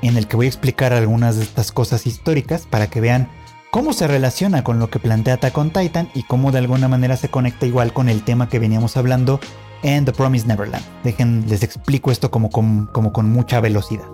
[0.00, 3.28] en el que voy a explicar algunas de estas cosas históricas para que vean
[3.74, 7.16] cómo se relaciona con lo que plantea Attack on Titan y cómo de alguna manera
[7.16, 9.40] se conecta igual con el tema que veníamos hablando
[9.82, 10.84] en The Promised Neverland.
[11.02, 12.88] Dejen, les explico esto como con,
[13.32, 14.06] mucha velocidad.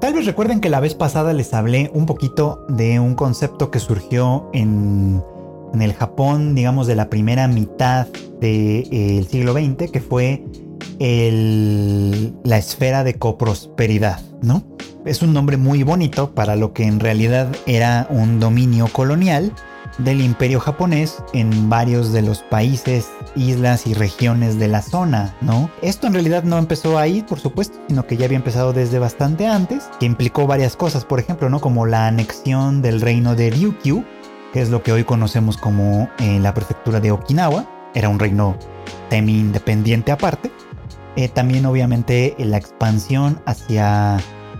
[0.00, 3.78] Tal vez recuerden que la vez pasada les hablé un poquito de un concepto que
[3.78, 5.22] surgió en,
[5.80, 8.08] el Japón, digamos, de la primera mitad
[8.40, 10.44] del siglo XX, que fue
[10.98, 14.64] la esfera de coprosperidad, ¿no?
[15.08, 19.52] es un nombre muy bonito para lo que en realidad era un dominio colonial
[19.96, 25.70] del imperio japonés en varios de los países, islas y regiones de la zona, ¿no?
[25.82, 29.46] Esto en realidad no empezó ahí, por supuesto, sino que ya había empezado desde bastante
[29.46, 31.60] antes, que implicó varias cosas, por ejemplo, ¿no?
[31.60, 34.04] Como la anexión del reino de Ryukyu,
[34.52, 38.56] que es lo que hoy conocemos como eh, la prefectura de Okinawa, era un reino
[39.10, 40.52] semi-independiente aparte.
[41.18, 44.18] Eh, también obviamente la expansión hacia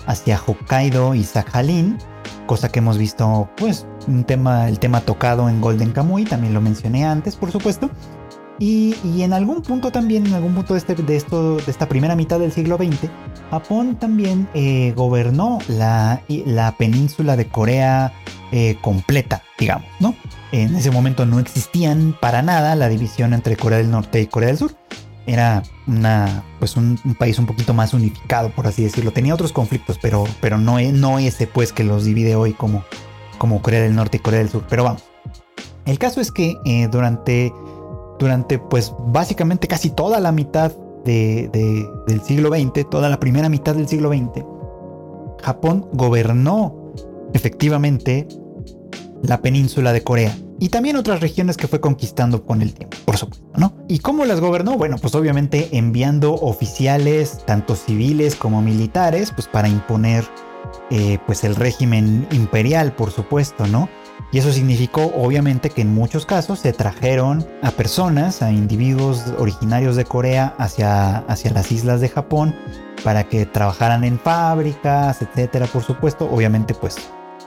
[0.08, 1.98] hacia Hokkaido y Sakhalin,
[2.46, 6.60] cosa que hemos visto, pues, un tema, el tema tocado en Golden Kamuy, también lo
[6.60, 7.90] mencioné antes, por supuesto.
[8.58, 12.16] Y, en algún punto también, en algún punto de, este, de, esto, de esta primera
[12.16, 13.08] mitad del siglo XX,
[13.52, 18.12] Japón también eh, gobernó la, la, península de Corea
[18.50, 20.16] eh, completa, digamos, ¿no?
[20.50, 24.48] En ese momento no existían para nada la división entre Corea del Norte y Corea
[24.48, 24.74] del Sur
[25.28, 29.12] era una, pues un, país un poquito más unificado, por así decirlo.
[29.12, 32.82] Tenía otros conflictos, pero, pero no, no ese pues que los divide hoy como,
[33.36, 34.64] como Corea del Norte y Corea del Sur.
[34.70, 35.04] Pero vamos.
[35.84, 37.52] El caso es que eh, durante,
[38.18, 40.72] durante pues básicamente casi toda la mitad
[41.04, 41.50] de,
[42.06, 44.44] del siglo XX, toda la primera mitad del siglo XX,
[45.42, 46.92] Japón gobernó
[47.34, 48.26] efectivamente
[49.22, 53.16] la península de Corea y también otras regiones que fue conquistando con el tiempo, por
[53.16, 53.74] supuesto, ¿no?
[53.88, 54.76] ¿Y cómo las gobernó?
[54.76, 60.24] Bueno, pues obviamente enviando oficiales, tanto civiles como militares, pues para imponer
[60.90, 63.88] eh, pues el régimen imperial, por supuesto, ¿no?
[64.30, 69.96] Y eso significó obviamente que en muchos casos se trajeron a personas, a individuos originarios
[69.96, 72.54] de Corea hacia, hacia las islas de Japón
[73.04, 76.28] para que trabajaran en fábricas, etcétera, por supuesto.
[76.30, 76.96] Obviamente pues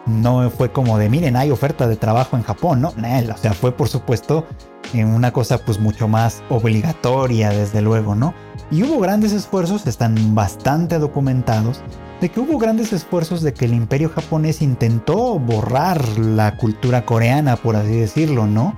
[0.05, 2.89] no fue como de, miren, hay oferta de trabajo en Japón, ¿no?
[2.89, 4.45] o sea, fue por supuesto
[4.93, 8.33] una cosa pues mucho más obligatoria, desde luego, ¿no?
[8.71, 11.81] Y hubo grandes esfuerzos, están bastante documentados,
[12.19, 17.55] de que hubo grandes esfuerzos de que el imperio japonés intentó borrar la cultura coreana,
[17.55, 18.77] por así decirlo, ¿no?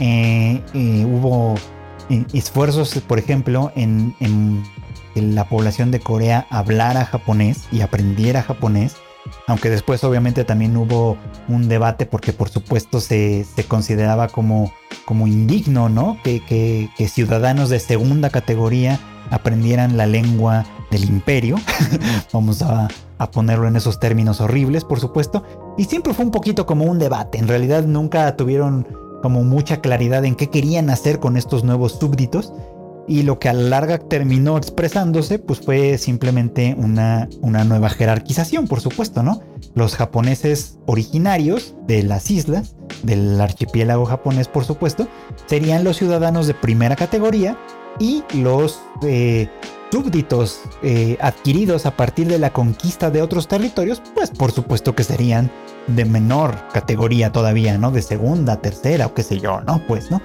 [0.00, 1.54] Eh, eh, hubo
[2.10, 4.62] eh, esfuerzos, por ejemplo, en, en
[5.14, 8.96] que la población de Corea hablara japonés y aprendiera japonés
[9.46, 11.16] aunque después obviamente también hubo
[11.48, 14.72] un debate porque por supuesto se, consideraba como,
[15.04, 16.18] como indigno, ¿no?
[16.22, 18.98] Que, ciudadanos de segunda categoría
[19.30, 21.56] aprendieran la lengua del imperio.
[22.32, 25.44] Vamos a, a, ponerlo en esos términos horribles, por supuesto.
[25.76, 27.38] Y siempre fue un poquito como un debate.
[27.38, 28.86] En realidad nunca tuvieron
[29.22, 32.52] como mucha claridad en qué querían hacer con estos nuevos súbditos
[33.06, 38.66] y lo que a la larga terminó expresándose pues fue simplemente una, una nueva jerarquización,
[38.66, 39.42] por supuesto, ¿no?
[39.74, 45.08] Los japoneses originarios de las islas, del archipiélago japonés, por supuesto,
[45.46, 47.58] serían los ciudadanos de primera categoría
[47.98, 49.48] y los eh,
[49.90, 55.04] súbditos eh, adquiridos a partir de la conquista de otros territorios, pues por supuesto que
[55.04, 55.52] serían
[55.86, 57.92] de menor categoría todavía, ¿no?
[57.92, 59.80] De segunda, tercera o qué sé yo, ¿no?
[59.86, 60.20] Pues, ¿no?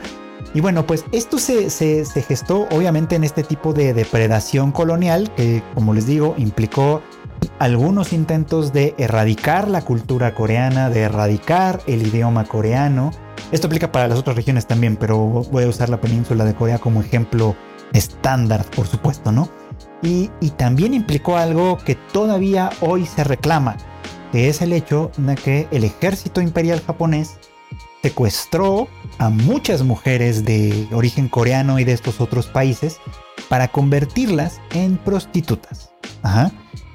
[0.53, 1.69] Y bueno, pues esto se,
[2.27, 7.01] gestó obviamente en este tipo de depredación colonial que, como les digo, implicó
[7.59, 13.11] algunos intentos de erradicar la cultura coreana, de erradicar el idioma coreano.
[13.51, 16.79] Esto aplica para las otras regiones también, pero voy a usar la península de Corea
[16.79, 17.55] como ejemplo
[17.93, 19.49] estándar, por supuesto, ¿no?
[20.01, 23.77] Y, y también implicó algo que todavía hoy se reclama,
[24.31, 27.37] que es el hecho de que el ejército imperial japonés
[28.01, 32.97] secuestró a muchas mujeres de origen coreano y de estos otros países
[33.49, 35.91] para convertirlas en prostitutas.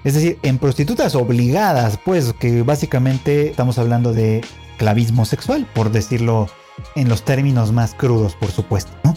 [0.05, 4.43] Es decir, en prostitutas obligadas, pues que básicamente estamos hablando de
[4.77, 6.47] clavismo sexual, por decirlo
[6.95, 8.93] en los términos más crudos, por supuesto.
[9.03, 9.14] ¿no?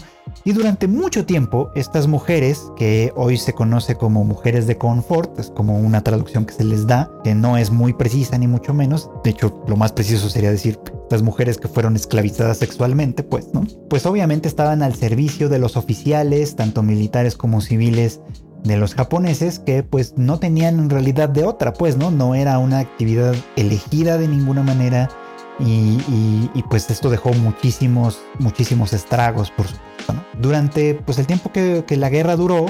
[0.48, 5.50] Y durante mucho tiempo, estas mujeres, que hoy se conoce como mujeres de confort, es
[5.50, 9.10] como una traducción que se les da, que no es muy precisa ni mucho menos,
[9.24, 13.66] de hecho lo más preciso sería decir estas mujeres que fueron esclavizadas sexualmente, pues, ¿no?
[13.90, 18.22] Pues obviamente estaban al servicio de los oficiales, tanto militares como civiles,
[18.64, 22.10] de los japoneses que pues no tenían en realidad de otra, pues, ¿no?
[22.10, 25.10] No era una actividad elegida de ninguna manera
[25.60, 29.87] y, pues esto dejó muchísimos, muchísimos estragos, por supuesto.
[30.40, 32.66] Durante pues el tiempo que, la guerra duró,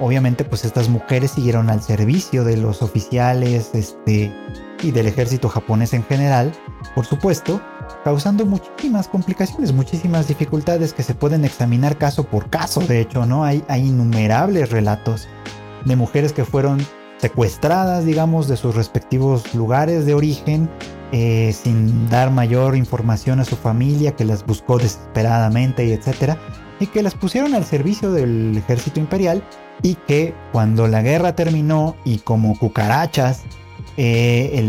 [0.00, 4.32] obviamente pues estas mujeres siguieron al servicio de los oficiales este,
[4.82, 6.52] y del ejército japonés en general,
[6.94, 7.60] por supuesto,
[8.04, 12.80] causando muchísimas complicaciones, muchísimas dificultades que se pueden examinar caso por caso.
[12.80, 13.44] De hecho, ¿no?
[13.44, 15.28] Hay, innumerables relatos
[15.84, 16.78] de mujeres que fueron
[17.18, 20.70] secuestradas, digamos, de sus respectivos lugares de origen
[21.10, 26.38] eh, sin dar mayor información a su familia, que las buscó desesperadamente y etcétera,
[26.80, 29.42] y que las pusieron al servicio del ejército imperial
[29.82, 33.42] y que cuando la guerra terminó y como cucarachas
[33.96, 34.62] eh,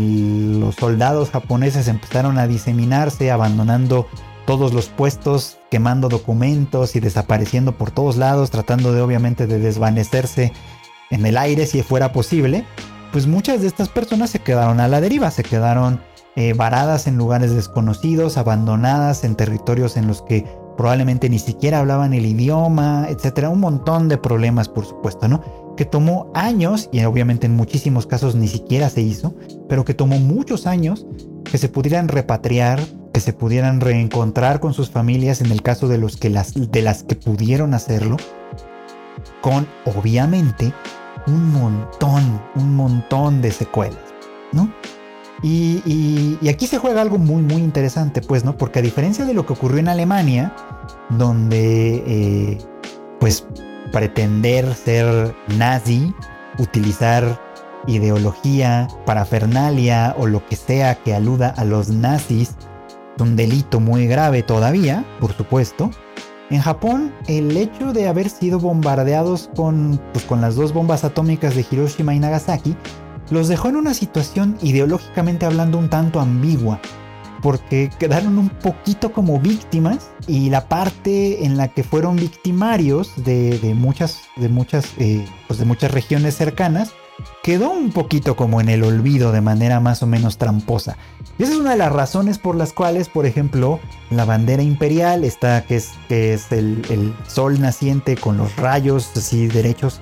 [0.58, 4.08] los soldados japoneses empezaron a diseminarse, abandonando
[4.44, 10.52] todos los puestos, quemando documentos y desapareciendo por todos lados, tratando de obviamente de desvanecerse
[11.10, 12.64] en el aire si fuera posible,
[13.12, 16.00] pues muchas de estas personas se quedaron a la deriva, se quedaron
[16.34, 20.44] eh, varadas en lugares desconocidos, abandonadas en territorios en los que
[20.80, 23.50] probablemente ni siquiera hablaban el idioma, etcétera.
[23.50, 25.42] Un montón de problemas, por supuesto, ¿no?
[25.76, 29.34] Que tomó años, y obviamente en muchísimos casos ni siquiera se hizo,
[29.68, 31.06] pero que tomó muchos años
[31.44, 32.80] que se pudieran repatriar,
[33.12, 36.80] que se pudieran reencontrar con sus familias en el caso de, los que las, de
[36.80, 38.16] las que pudieron hacerlo,
[39.42, 40.72] con obviamente
[41.26, 44.00] un montón, un montón de secuelas,
[44.52, 44.72] ¿no?
[45.42, 48.56] Y, aquí se juega algo muy, muy interesante, pues, ¿no?
[48.56, 50.54] Porque a diferencia de lo que ocurrió en Alemania,
[51.10, 52.58] donde, eh,
[53.18, 53.46] pues,
[53.92, 56.14] pretender ser nazi,
[56.58, 57.40] utilizar
[57.86, 62.54] ideología, parafernalia o lo que sea que aluda a los nazis,
[63.16, 65.90] es un delito muy grave todavía, por supuesto.
[66.50, 71.54] En Japón, el hecho de haber sido bombardeados con, pues, con las dos bombas atómicas
[71.54, 72.76] de Hiroshima y Nagasaki
[73.30, 76.80] los dejó en una situación ideológicamente hablando un tanto ambigua,
[77.42, 83.72] porque quedaron un poquito como víctimas y la parte en la que fueron victimarios de,
[83.74, 86.92] muchas, de muchas, eh, pues de muchas regiones cercanas
[87.42, 90.96] quedó un poquito como en el olvido de manera más o menos tramposa.
[91.38, 93.78] Y esa es una de las razones por las cuales, por ejemplo,
[94.10, 99.10] la bandera imperial está, que es, que es el, el sol naciente con los rayos
[99.16, 100.00] así derechos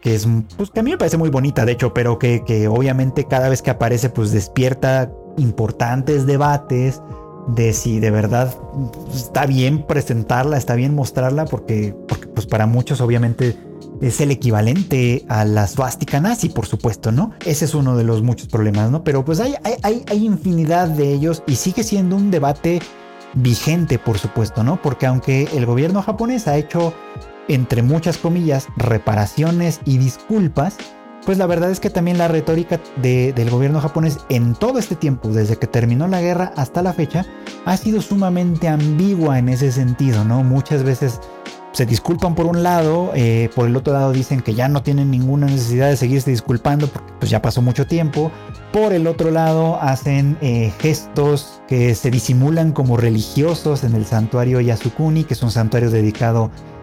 [0.00, 2.68] que, es, pues que a mí me parece muy bonita, de hecho, pero que, que
[2.68, 7.02] obviamente cada vez que aparece, pues despierta importantes debates
[7.48, 8.56] de si de verdad
[9.14, 13.58] está bien presentarla, está bien mostrarla, porque, porque pues para muchos obviamente
[14.00, 17.32] es el equivalente a la swastika nazi, por supuesto, ¿no?
[17.44, 19.04] Ese es uno de los muchos problemas, ¿no?
[19.04, 22.80] Pero pues hay, hay, hay infinidad de ellos y sigue siendo un debate
[23.34, 24.80] vigente, por supuesto, ¿no?
[24.80, 26.94] Porque aunque el gobierno japonés ha hecho
[27.48, 30.76] entre muchas comillas, reparaciones y disculpas,
[31.24, 35.28] pues la verdad es que también la retórica del gobierno japonés en todo este tiempo,
[35.28, 37.24] desde que terminó la guerra hasta la fecha,
[37.64, 40.44] ha sido sumamente ambigua en ese sentido, ¿no?
[40.44, 41.20] Muchas veces
[41.74, 45.10] se disculpan por un lado, eh, por el otro lado dicen que ya no tienen
[45.10, 48.30] ninguna necesidad de seguirse disculpando porque pues ya pasó mucho tiempo.
[48.72, 54.60] Por el otro lado hacen eh, gestos que se disimulan como religiosos en el santuario
[54.60, 56.73] Yasukuni, que es un santuario dedicado a,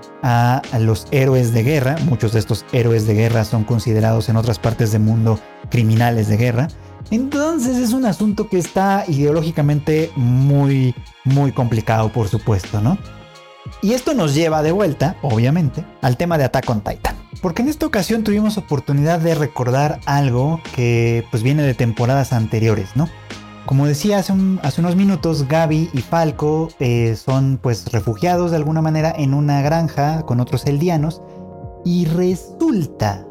[0.79, 1.95] los héroes de guerra.
[2.05, 6.37] Muchos de estos héroes de guerra son considerados en otras partes del mundo criminales de
[6.37, 6.67] guerra.
[7.09, 10.95] Entonces es un asunto que está ideológicamente muy,
[11.25, 12.97] muy complicado, por supuesto, ¿no?
[13.81, 17.15] Y esto nos lleva de vuelta, obviamente, al tema de Attack on Titan.
[17.41, 22.95] porque en esta ocasión tuvimos oportunidad de recordar algo que pues viene de temporadas anteriores,
[22.95, 23.09] ¿no?
[23.65, 29.13] Como decía hace, unos minutos, Gaby y Falco eh, son pues refugiados de alguna manera
[29.15, 31.21] en una granja con otros eldianos
[31.85, 33.25] y resulta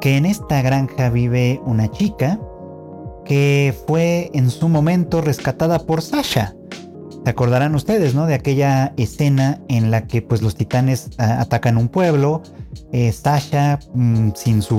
[0.00, 2.40] que en esta granja vive una chica
[3.24, 6.54] que fue en su momento rescatada por Sasha.
[7.24, 8.26] Se acordarán ustedes, ¿no?
[8.26, 12.42] De aquella escena en la que pues los titanes atacan un pueblo.
[12.92, 14.78] Eh, Sasha, mm, sin, su,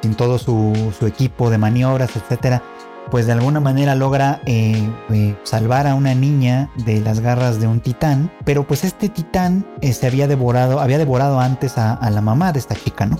[0.00, 2.62] sin todo su, su equipo de maniobras, etcétera,
[3.10, 7.66] pues de alguna manera logra eh, eh, salvar a una niña de las garras de
[7.66, 12.20] un titán, pero pues este titán eh, se había devorado, había devorado antes a, la
[12.20, 13.18] mamá de esta chica, ¿no?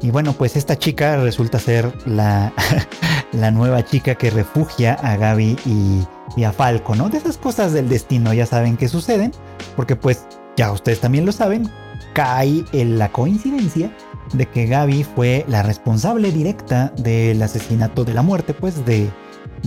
[0.00, 2.52] Y bueno, pues esta chica resulta ser la,
[3.32, 6.06] la nueva chica que refugia a Gaby y,
[6.36, 7.08] y, a Falco, ¿no?
[7.08, 9.32] De esas cosas del destino ya saben que suceden,
[9.76, 11.70] porque pues ya ustedes también lo saben,
[12.12, 13.94] cae en la coincidencia
[14.32, 19.10] de que Gaby fue la responsable directa del asesinato de la muerte, pues, de,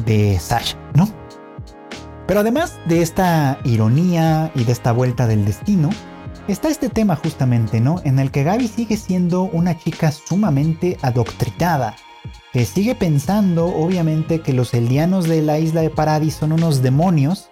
[0.06, 1.10] de Sasha, ¿no?
[2.28, 5.90] Pero además de esta ironía y de esta vuelta del destino,
[6.48, 8.02] está este tema justamente, ¿no?
[8.06, 11.96] En el que Gaby sigue siendo una chica sumamente adoctrinada,
[12.54, 17.50] que sigue pensando, obviamente, que los eldianos de la isla de Paradis son unos demonios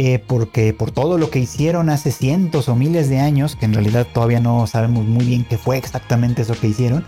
[0.00, 3.74] eh, porque por todo lo que hicieron hace cientos o miles de años, que en
[3.74, 7.04] realidad todavía no sabemos muy bien qué fue exactamente eso que hicieron,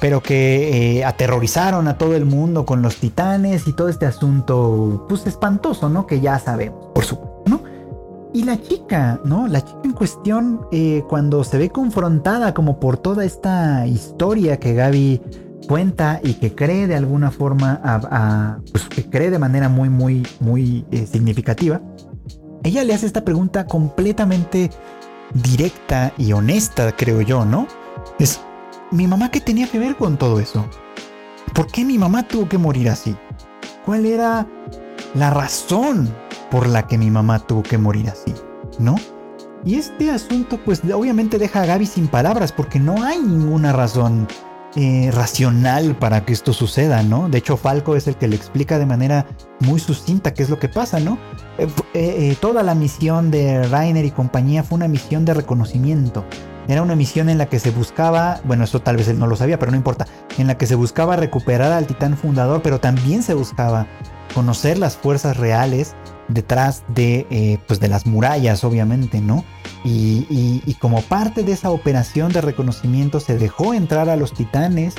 [0.00, 5.06] pero que eh, aterrorizaron a todo el mundo con los titanes y todo este asunto,
[5.08, 6.06] pues espantoso, ¿no?
[6.06, 7.62] Que ya sabemos, por supuesto, ¿no?
[8.34, 9.48] Y la chica, ¿no?
[9.48, 14.74] La chica en cuestión, eh, cuando se ve confrontada como por toda esta historia que
[14.74, 15.22] Gaby
[15.66, 17.80] cuenta y que cree de alguna forma,
[18.70, 21.80] pues que cree de manera muy, muy, muy significativa,
[22.66, 24.70] ella le hace esta pregunta completamente
[25.34, 27.66] directa y honesta, creo yo, ¿no?
[28.18, 28.40] Es,
[28.90, 30.66] ¿mi mamá qué tenía que ver con todo eso?
[31.54, 33.16] ¿Por qué mi mamá tuvo que morir así?
[33.84, 34.46] ¿Cuál era
[35.14, 36.12] la razón
[36.50, 38.34] por la que mi mamá tuvo que morir así?
[38.78, 38.96] ¿No?
[39.64, 44.28] Y este asunto pues obviamente deja a Gaby sin palabras porque no hay ninguna razón
[44.76, 47.30] eh, racional para que esto suceda, ¿no?
[47.30, 49.26] De hecho, Falco es el que le explica de manera
[49.60, 51.16] muy sucinta qué es lo que pasa, ¿no?
[51.56, 56.26] Eh, eh, toda la misión de Rainer y compañía fue una misión de reconocimiento.
[56.68, 59.36] Era una misión en la que se buscaba, bueno, eso tal vez él no lo
[59.36, 60.06] sabía, pero no importa,
[60.36, 63.86] en la que se buscaba recuperar al titán fundador, pero también se buscaba
[64.34, 65.94] conocer las fuerzas reales
[66.28, 69.44] detrás de, pues de las murallas, obviamente, ¿no?
[69.84, 74.94] Y, como parte de esa operación de reconocimiento se dejó entrar a los titanes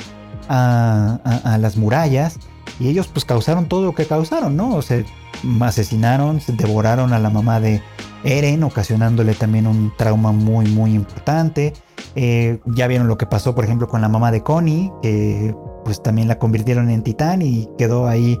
[0.48, 2.38] a, las murallas
[2.80, 4.74] y ellos pues causaron todo lo que causaron, ¿no?
[4.74, 5.04] O sea,
[5.60, 7.82] asesinaron, devoraron a la mamá de
[8.24, 11.72] Eren, ocasionándole también un trauma muy, muy importante.
[12.14, 15.54] Eh, ya vieron lo que pasó, por ejemplo, con la mamá de Connie, que
[15.84, 18.38] pues también la convirtieron en titán y quedó ahí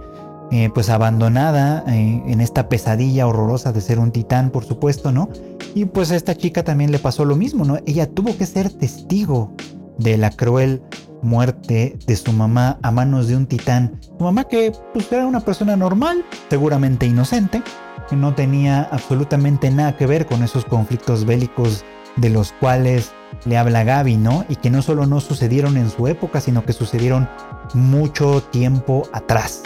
[0.50, 5.28] eh, pues abandonada eh, en esta pesadilla horrorosa de ser un titán, por supuesto, ¿no?
[5.74, 7.78] Y pues a esta chica también le pasó lo mismo, ¿no?
[7.86, 9.52] Ella tuvo que ser testigo
[9.98, 10.82] de la cruel
[11.22, 14.00] muerte de su mamá a manos de un titán.
[14.00, 17.62] Su mamá que pues era una persona normal, seguramente inocente,
[18.08, 21.84] que no tenía absolutamente nada que ver con esos conflictos bélicos
[22.16, 23.12] de los cuales
[23.44, 24.44] le habla Gaby, ¿no?
[24.48, 27.28] Y que no solo no sucedieron en su época, sino que sucedieron
[27.74, 29.62] mucho tiempo atrás.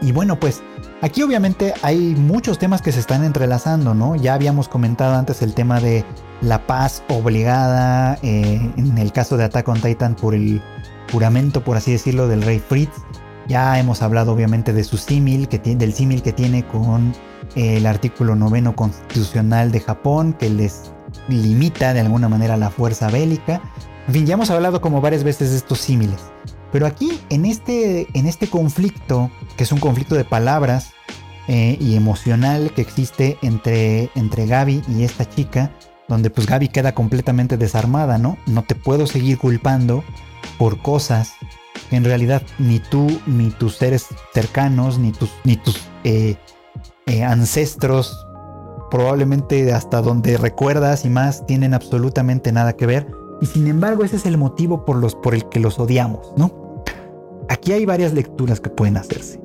[0.00, 0.62] Y bueno, pues
[1.00, 4.16] aquí obviamente hay muchos temas que se están entrelazando, ¿no?
[4.16, 6.04] Ya habíamos comentado antes el tema de
[6.40, 10.60] la paz obligada, eh, en el caso de Attack on Titan por el
[11.10, 12.92] juramento, por así decirlo, del rey Fritz.
[13.48, 17.14] Ya hemos hablado obviamente de su símil, que tiene, del símil que tiene con
[17.54, 20.92] el artículo noveno constitucional de Japón, que les
[21.28, 23.60] limita de alguna manera la fuerza bélica.
[24.06, 26.20] En fin, ya hemos hablado como varias veces de estos símiles.
[26.72, 30.92] Pero aquí, en este, en este conflicto, que es un conflicto de palabras
[31.48, 35.70] eh, y emocional que existe entre, entre Gaby y esta chica,
[36.08, 38.38] donde pues Gaby queda completamente desarmada, ¿no?
[38.46, 40.02] No te puedo seguir culpando
[40.58, 41.34] por cosas
[41.90, 46.36] que en realidad ni tú, ni tus seres cercanos, ni tus, ni tus eh,
[47.06, 48.26] eh, ancestros,
[48.90, 53.10] probablemente hasta donde recuerdas y más, tienen absolutamente nada que ver.
[53.40, 56.61] Y sin embargo, ese es el motivo por, los, por el que los odiamos, ¿no?
[57.48, 59.40] Aquí hay varias lecturas que pueden hacerse.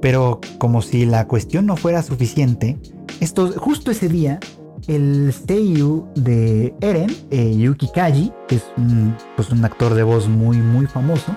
[0.00, 2.78] Pero como si la cuestión no fuera suficiente,
[3.20, 4.40] esto, justo ese día,
[4.88, 10.28] el Seiyu de Eren, eh, Yuki Kaji, que es un, pues un actor de voz
[10.28, 11.36] muy muy famoso,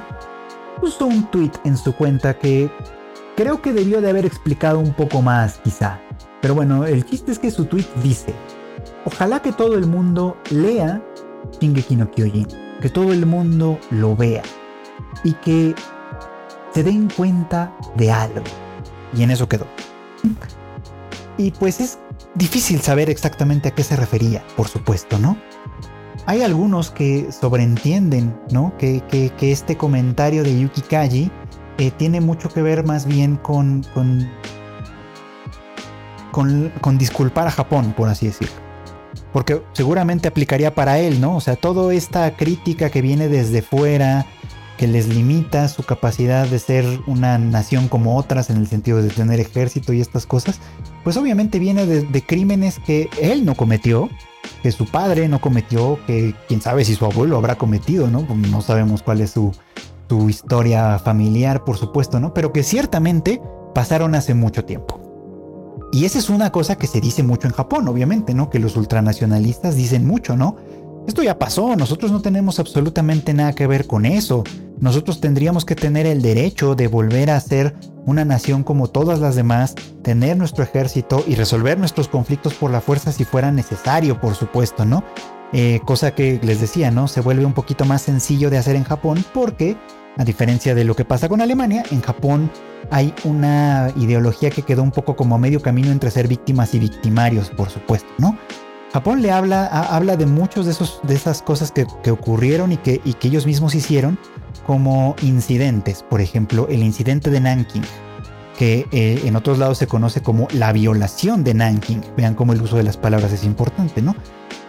[0.81, 2.71] puso un tweet en su cuenta que
[3.35, 5.99] creo que debió de haber explicado un poco más quizá.
[6.41, 8.33] Pero bueno, el chiste es que su tweet dice,
[9.05, 11.03] ojalá que todo el mundo lea
[11.59, 12.47] Shingeki no Kyojin
[12.81, 14.43] que todo el mundo lo vea
[15.23, 15.73] y que
[16.75, 18.43] se den cuenta de algo.
[19.15, 19.65] Y en eso quedó.
[21.37, 21.99] Y pues es
[22.35, 25.37] difícil saber exactamente a qué se refería, por supuesto, ¿no?
[26.25, 28.73] Hay algunos que sobreentienden, ¿no?
[28.77, 29.01] Que,
[29.39, 31.31] este comentario de Yuki Kaji
[31.77, 34.29] eh, tiene mucho que ver más bien con, con,
[36.31, 38.65] con, con disculpar a Japón, por así decirlo
[39.35, 41.35] porque seguramente aplicaría para él, ¿no?
[41.35, 44.25] O sea, toda esta crítica que viene desde fuera,
[44.77, 49.09] que les limita su capacidad de ser una nación como otras en el sentido de
[49.09, 50.59] tener ejército y estas cosas,
[51.03, 54.09] pues obviamente viene de, crímenes que él no cometió,
[54.63, 58.25] que su padre no cometió, que quién sabe si su abuelo habrá cometido, ¿no?
[58.51, 59.51] No sabemos cuál es su,
[60.09, 62.33] su historia familiar, por supuesto, ¿no?
[62.33, 63.41] Pero que ciertamente
[63.73, 65.01] pasaron hace mucho tiempo.
[65.91, 68.49] Y esa es una cosa que se dice mucho en Japón, obviamente, ¿no?
[68.49, 70.57] Que los ultranacionalistas dicen mucho, ¿no?
[71.07, 74.43] Esto ya pasó, nosotros no tenemos absolutamente nada que ver con eso.
[74.79, 77.75] Nosotros tendríamos que tener el derecho de volver a ser
[78.05, 82.81] una nación como todas las demás, tener nuestro ejército y resolver nuestros conflictos por la
[82.81, 85.03] fuerza si fuera necesario, por supuesto, ¿no?
[85.53, 87.07] Eh, cosa que les decía, ¿no?
[87.07, 89.77] Se vuelve un poquito más sencillo de hacer en Japón porque,
[90.17, 92.51] a diferencia de lo que pasa con Alemania, en Japón
[92.89, 97.49] hay una ideología que quedó un poco como medio camino entre ser víctimas y victimarios,
[97.51, 98.37] por supuesto, ¿no?
[98.93, 102.99] Japón le habla, habla de muchos de, esos, de esas cosas que, ocurrieron y que,
[102.99, 104.17] que ellos mismos hicieron
[104.65, 106.03] como incidentes.
[106.03, 107.83] Por ejemplo, el incidente de Nanking,
[108.57, 112.01] que eh, en otros lados se conoce como la violación de Nanking.
[112.15, 114.15] Vean cómo el uso de las palabras es importante, ¿no?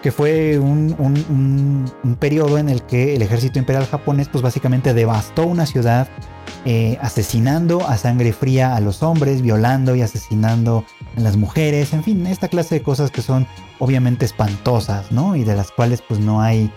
[0.06, 5.44] Que fue un, un periodo en el que el ejército imperial japonés pues básicamente devastó
[5.44, 6.06] una ciudad,
[6.64, 10.84] eh, asesinando a sangre fría a los hombres, violando y asesinando
[11.16, 13.48] a las mujeres, en fin, esta clase de cosas que son
[13.80, 15.34] obviamente espantosas, ¿no?
[15.34, 16.70] Y de las cuales pues no hay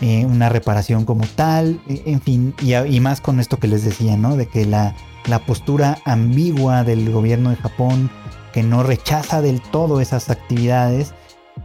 [0.00, 4.16] eh, una reparación como tal, e, en fin, y, más con esto que les decía,
[4.16, 4.34] ¿no?
[4.34, 4.96] De que la,
[5.28, 8.10] la postura ambigua del gobierno de Japón,
[8.52, 11.14] que no rechaza del todo esas actividades,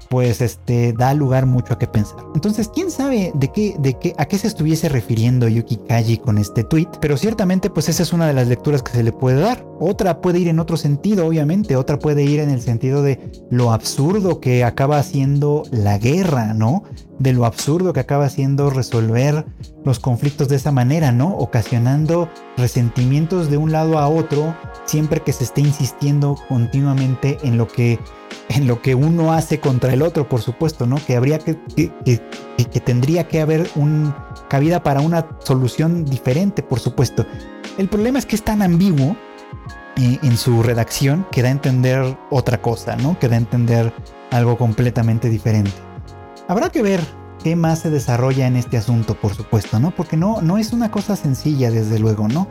[0.09, 2.17] pues este da lugar mucho a qué pensar.
[2.35, 6.37] Entonces, quién sabe de qué, de qué, a qué se estuviese refiriendo Yuki Kaji con
[6.37, 9.39] este tweet, pero ciertamente, pues esa es una de las lecturas que se le puede
[9.39, 9.66] dar.
[9.79, 13.71] Otra puede ir en otro sentido, obviamente, otra puede ir en el sentido de lo
[13.71, 16.83] absurdo que acaba siendo la guerra, ¿no?
[17.19, 19.45] De lo absurdo que acaba siendo resolver
[19.85, 21.35] los conflictos de esa manera, ¿no?
[21.37, 24.55] Ocasionando resentimientos de un lado a otro
[24.85, 27.99] siempre que se esté insistiendo continuamente en lo que
[28.49, 30.97] en lo que uno hace contra el otro, por supuesto, ¿no?
[31.05, 34.13] Que habría que, que, tendría que haber un
[34.49, 37.25] cabida para una solución diferente, por supuesto.
[37.77, 39.17] El problema es que es tan ambiguo
[39.95, 43.17] en su redacción que da a entender otra cosa, ¿no?
[43.19, 43.93] Que da a entender
[44.31, 45.71] algo completamente diferente.
[46.47, 47.01] Habrá que ver
[47.43, 49.91] qué más se desarrolla en este asunto, por supuesto, ¿no?
[49.91, 52.47] Porque no, no es una cosa sencilla, desde luego, ¿no?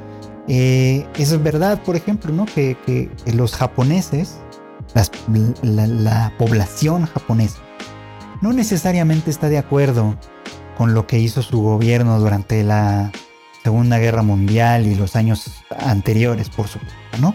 [0.49, 2.47] Eh, es verdad, por ejemplo, ¿no?
[2.47, 4.39] Que, que los japoneses
[5.63, 7.59] la, población japonesa
[8.41, 10.17] no necesariamente está de acuerdo
[10.77, 13.11] con lo que hizo su gobierno durante la
[13.67, 17.35] Segunda Guerra Mundial y los años anteriores, por supuesto, ¿no?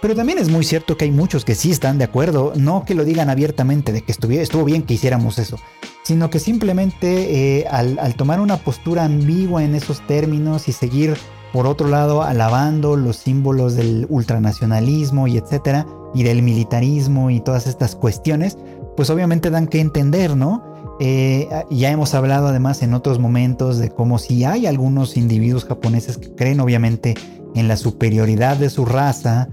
[0.00, 2.94] Pero también es muy cierto que hay muchos que sí están de acuerdo, no que
[2.94, 5.58] lo digan abiertamente de que estuvo bien que hiciéramos eso,
[6.04, 11.18] sino que simplemente eh, al, al, tomar una postura ambigua en esos términos y seguir
[11.52, 17.66] por otro lado alabando los símbolos del ultranacionalismo y etcétera, y del militarismo y todas
[17.66, 18.56] estas cuestiones,
[18.96, 20.62] pues obviamente dan que entender, ¿no?
[21.00, 26.18] Eh, ya hemos hablado además en otros momentos de cómo si hay algunos individuos japoneses
[26.18, 27.14] que creen obviamente
[27.54, 29.48] en la superioridad de su raza,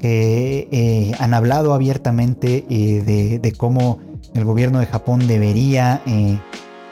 [0.00, 3.98] que eh, han hablado abiertamente eh, de, de, cómo
[4.34, 6.02] el gobierno de Japón debería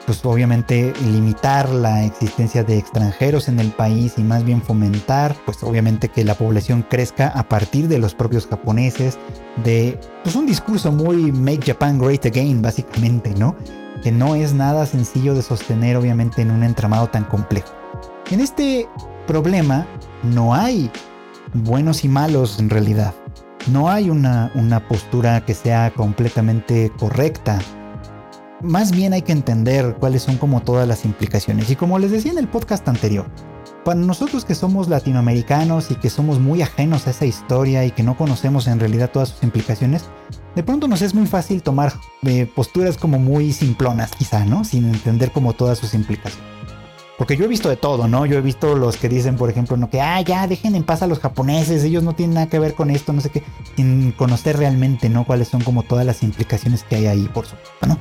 [0.07, 5.63] pues obviamente limitar la existencia de extranjeros en el país y más bien fomentar pues
[5.63, 9.19] obviamente que la población crezca a partir de los propios japoneses
[9.65, 13.55] de pues un discurso muy make Japan great again básicamente, ¿no?
[14.05, 17.75] Que no es nada sencillo de sostener obviamente en un entramado tan complejo.
[18.31, 18.89] En este
[19.27, 19.87] problema
[20.23, 20.91] no hay
[21.55, 23.15] buenos y malos en realidad.
[23.67, 27.59] No hay una, una postura que sea completamente correcta
[28.65, 31.71] más bien hay que entender cuáles son como todas las implicaciones.
[31.71, 33.27] Y como les decía en el podcast anterior,
[33.85, 38.03] para nosotros que somos latinoamericanos y que somos muy ajenos a esa historia y que
[38.03, 40.07] no conocemos en realidad todas sus implicaciones,
[40.55, 41.93] de pronto nos es muy fácil tomar
[42.23, 44.65] eh, posturas como muy simplonas quizá, ¿no?
[44.65, 46.55] Sin entender como todas sus implicaciones.
[47.17, 48.27] Porque yo he visto de todo, ¿no?
[48.27, 51.03] Yo he visto los que dicen, por ejemplo, no que, ah, ya, dejen en paz
[51.03, 53.45] a los japoneses, ellos no tienen nada que ver con esto, no sé qué,
[53.77, 55.25] sin conocer realmente, ¿no?
[55.25, 57.99] Cuáles son como todas las implicaciones que hay ahí, por supuesto, ¿no?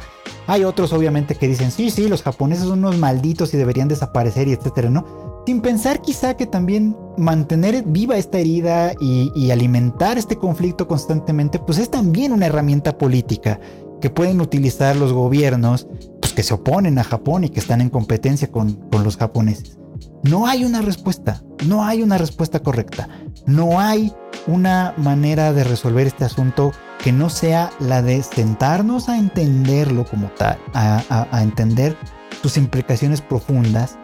[0.48, 4.48] Hay otros obviamente que dicen, sí, sí, los japoneses son unos malditos y deberían desaparecer
[4.48, 5.33] y etcétera, ¿no?
[5.46, 11.78] Sin pensar quizá que también mantener viva esta herida y, alimentar este conflicto constantemente, pues
[11.80, 13.60] es también una herramienta política
[14.02, 15.88] que pueden utilizar los gobiernos
[16.22, 19.78] pues, que se oponen a Japón y que están en competencia con, con los japoneses.
[20.24, 23.10] No hay una respuesta, no hay una respuesta correcta,
[23.46, 24.14] no hay
[24.48, 26.72] una manera de resolver este asunto
[27.04, 31.98] que no sea la de sentarnos a entenderlo como tal, a, entender
[32.42, 33.98] sus implicaciones profundas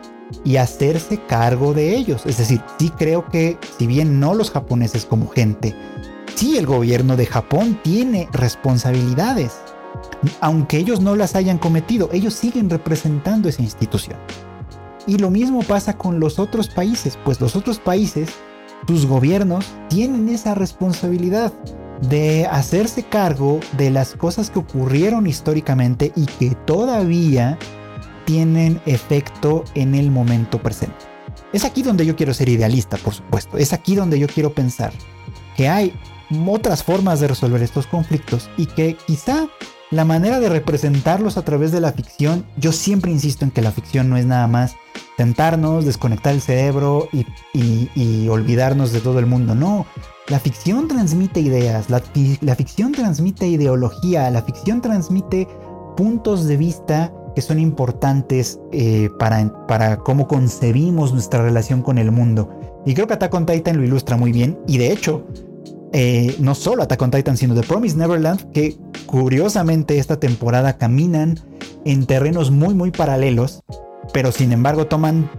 [0.43, 2.25] y hacerse cargo de ellos.
[2.25, 5.75] Es decir, sí creo que si bien no los japoneses como gente,
[6.35, 9.57] sí el gobierno de Japón tiene responsabilidades.
[10.41, 14.17] Aunque ellos no las hayan cometido, ellos siguen representando esa institución.
[15.07, 18.29] Y lo mismo pasa con los otros países, pues los otros países,
[18.87, 21.51] sus gobiernos tienen esa responsabilidad
[22.09, 27.57] de hacerse cargo de las cosas que ocurrieron históricamente y que todavía
[28.29, 31.07] tienen efecto en el momento presente.
[31.51, 33.57] Es aquí donde yo quiero ser idealista, por supuesto.
[33.57, 34.93] Es aquí donde yo quiero pensar
[35.57, 35.99] que hay
[36.47, 39.47] otras formas de resolver estos conflictos y que quizá
[39.89, 43.71] la manera de representarlos a través de la ficción, yo siempre insisto en que la
[43.71, 44.75] ficción no es nada más
[45.17, 47.25] sentarnos, desconectar el cerebro y,
[47.95, 49.55] y olvidarnos de todo el mundo.
[49.55, 49.87] No,
[50.27, 51.99] la ficción transmite ideas, la,
[52.55, 55.47] ficción transmite ideología, la ficción transmite
[55.97, 62.11] puntos de vista que son importantes eh, para, para cómo concebimos nuestra relación con el
[62.11, 62.49] mundo.
[62.85, 64.59] Y creo que Attack on Titan lo ilustra muy bien.
[64.67, 65.25] Y de hecho,
[65.93, 68.75] eh, no solo Attack on Titan, sino The Promise Neverland, que
[69.05, 71.39] curiosamente esta temporada caminan
[71.85, 73.63] en terrenos muy, muy paralelos,
[74.11, 75.31] pero sin embargo toman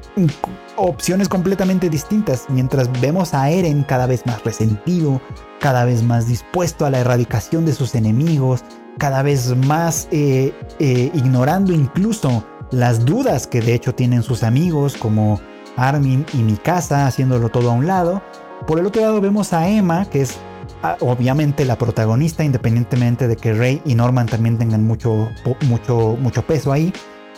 [0.80, 5.20] opciones completamente distintas, mientras vemos a Eren cada vez más resentido,
[5.60, 8.64] cada vez más dispuesto a la erradicación de sus enemigos,
[8.98, 14.96] cada vez más eh, eh, ignorando incluso las dudas que de hecho tienen sus amigos
[14.96, 15.40] como
[15.76, 18.22] Armin y Mikasa, haciéndolo todo a un lado.
[18.66, 20.36] Por el otro lado vemos a Emma, que es
[20.82, 25.30] ah, obviamente la protagonista, independientemente de que Rey y Norman también tengan mucho,
[25.62, 26.92] mucho, mucho peso ahí.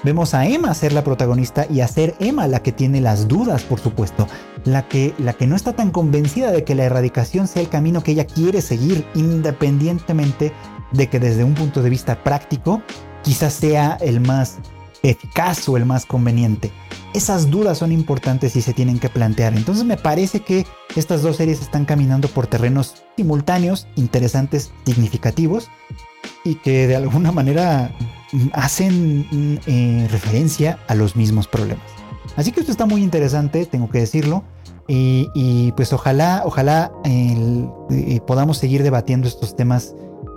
[0.04, 3.62] Vemos a Emma ser la protagonista y a ser Emma la que tiene las dudas,
[3.62, 4.26] por supuesto,
[4.64, 8.02] la que, la que no está tan convencida de que la erradicación sea el camino
[8.02, 10.52] que ella quiere seguir, independientemente
[10.90, 12.82] de que desde un punto de vista práctico
[13.22, 14.58] quizás sea el más
[15.04, 16.72] eficaz o el más conveniente.
[17.14, 19.54] Esas dudas son importantes y se tienen que plantear.
[19.54, 25.70] Entonces me parece que estas dos series están caminando por terrenos simultáneos, interesantes, significativos
[26.44, 27.94] y que de alguna manera
[28.52, 31.84] hacen eh, referencia a los mismos problemas.
[32.36, 34.44] Así que esto está muy interesante, tengo que decirlo.
[34.88, 39.94] Y, pues ojalá, ojalá eh, podamos seguir debatiendo estos temas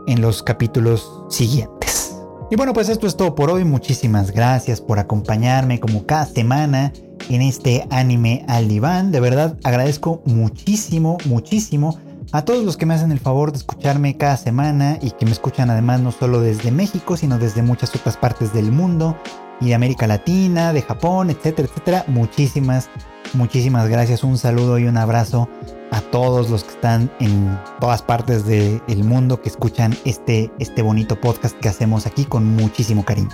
[0.07, 2.15] en los capítulos siguientes.
[2.49, 3.65] Y bueno, pues esto es todo por hoy.
[3.65, 6.93] Muchísimas gracias por acompañarme como cada semana
[7.29, 9.11] en este anime al diván.
[9.11, 11.97] De verdad agradezco muchísimo, muchísimo
[12.35, 15.31] a todos los que me hacen el favor de escucharme cada semana y que me
[15.31, 19.17] escuchan además no solo desde México, sino desde muchas otras partes del mundo
[19.61, 22.03] y de América Latina, de Japón, etcétera, etcétera.
[22.07, 22.89] Muchísimas,
[23.33, 24.23] muchísimas gracias.
[24.23, 25.47] Un saludo y un abrazo
[25.91, 31.19] a todos los que están en todas partes del mundo que escuchan este, este bonito
[31.19, 33.29] podcast que hacemos aquí con muchísimo cariño.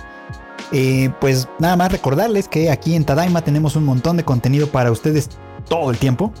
[0.70, 4.92] Eh, pues nada más recordarles que aquí en Tadaima tenemos un montón de contenido para
[4.92, 5.28] ustedes
[5.68, 6.32] todo el tiempo.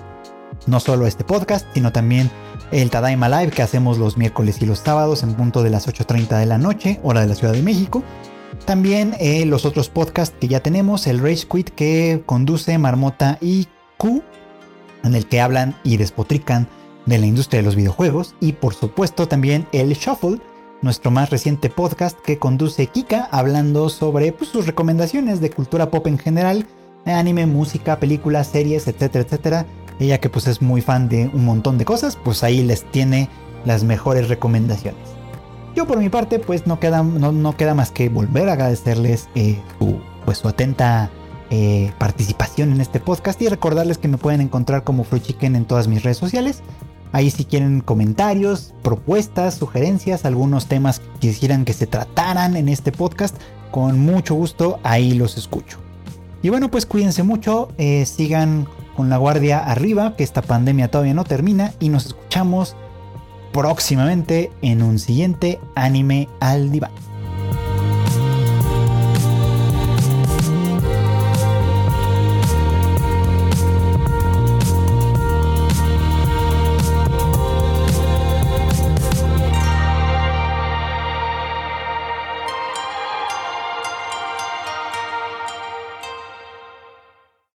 [0.66, 2.30] No solo este podcast, sino también
[2.70, 6.38] el Tadaima Live que hacemos los miércoles y los sábados en punto de las 8.30
[6.38, 8.02] de la noche, hora de la Ciudad de México.
[8.64, 13.66] También eh, los otros podcasts que ya tenemos, el Rage Quit que conduce Marmota y
[13.96, 14.22] Q,
[15.02, 16.68] en el que hablan y despotrican
[17.06, 18.34] de la industria de los videojuegos.
[18.40, 20.38] Y por supuesto también el Shuffle,
[20.80, 26.06] nuestro más reciente podcast que conduce Kika, hablando sobre pues, sus recomendaciones de cultura pop
[26.06, 26.66] en general,
[27.04, 29.66] anime, música, películas, series, etcétera, etcétera
[30.00, 33.28] ella que pues es muy fan de un montón de cosas, pues ahí les tiene
[33.64, 35.00] las mejores recomendaciones.
[35.74, 39.58] Yo por mi parte pues no queda, no, queda más que volver a agradecerles eh,
[39.78, 41.10] su, pues, su atenta
[41.50, 45.64] eh, participación en este podcast y recordarles que me pueden encontrar como Fruit Chicken en
[45.66, 46.62] todas mis redes sociales.
[47.12, 52.90] Ahí si quieren comentarios, propuestas, sugerencias, algunos temas que quisieran que se trataran en este
[52.90, 53.36] podcast,
[53.70, 55.78] con mucho gusto ahí los escucho.
[56.42, 58.66] Y bueno, pues cuídense mucho, eh, sigan
[58.96, 62.76] con la guardia arriba, que esta pandemia todavía no termina y nos escuchamos
[63.52, 66.92] próximamente en un siguiente anime al diván.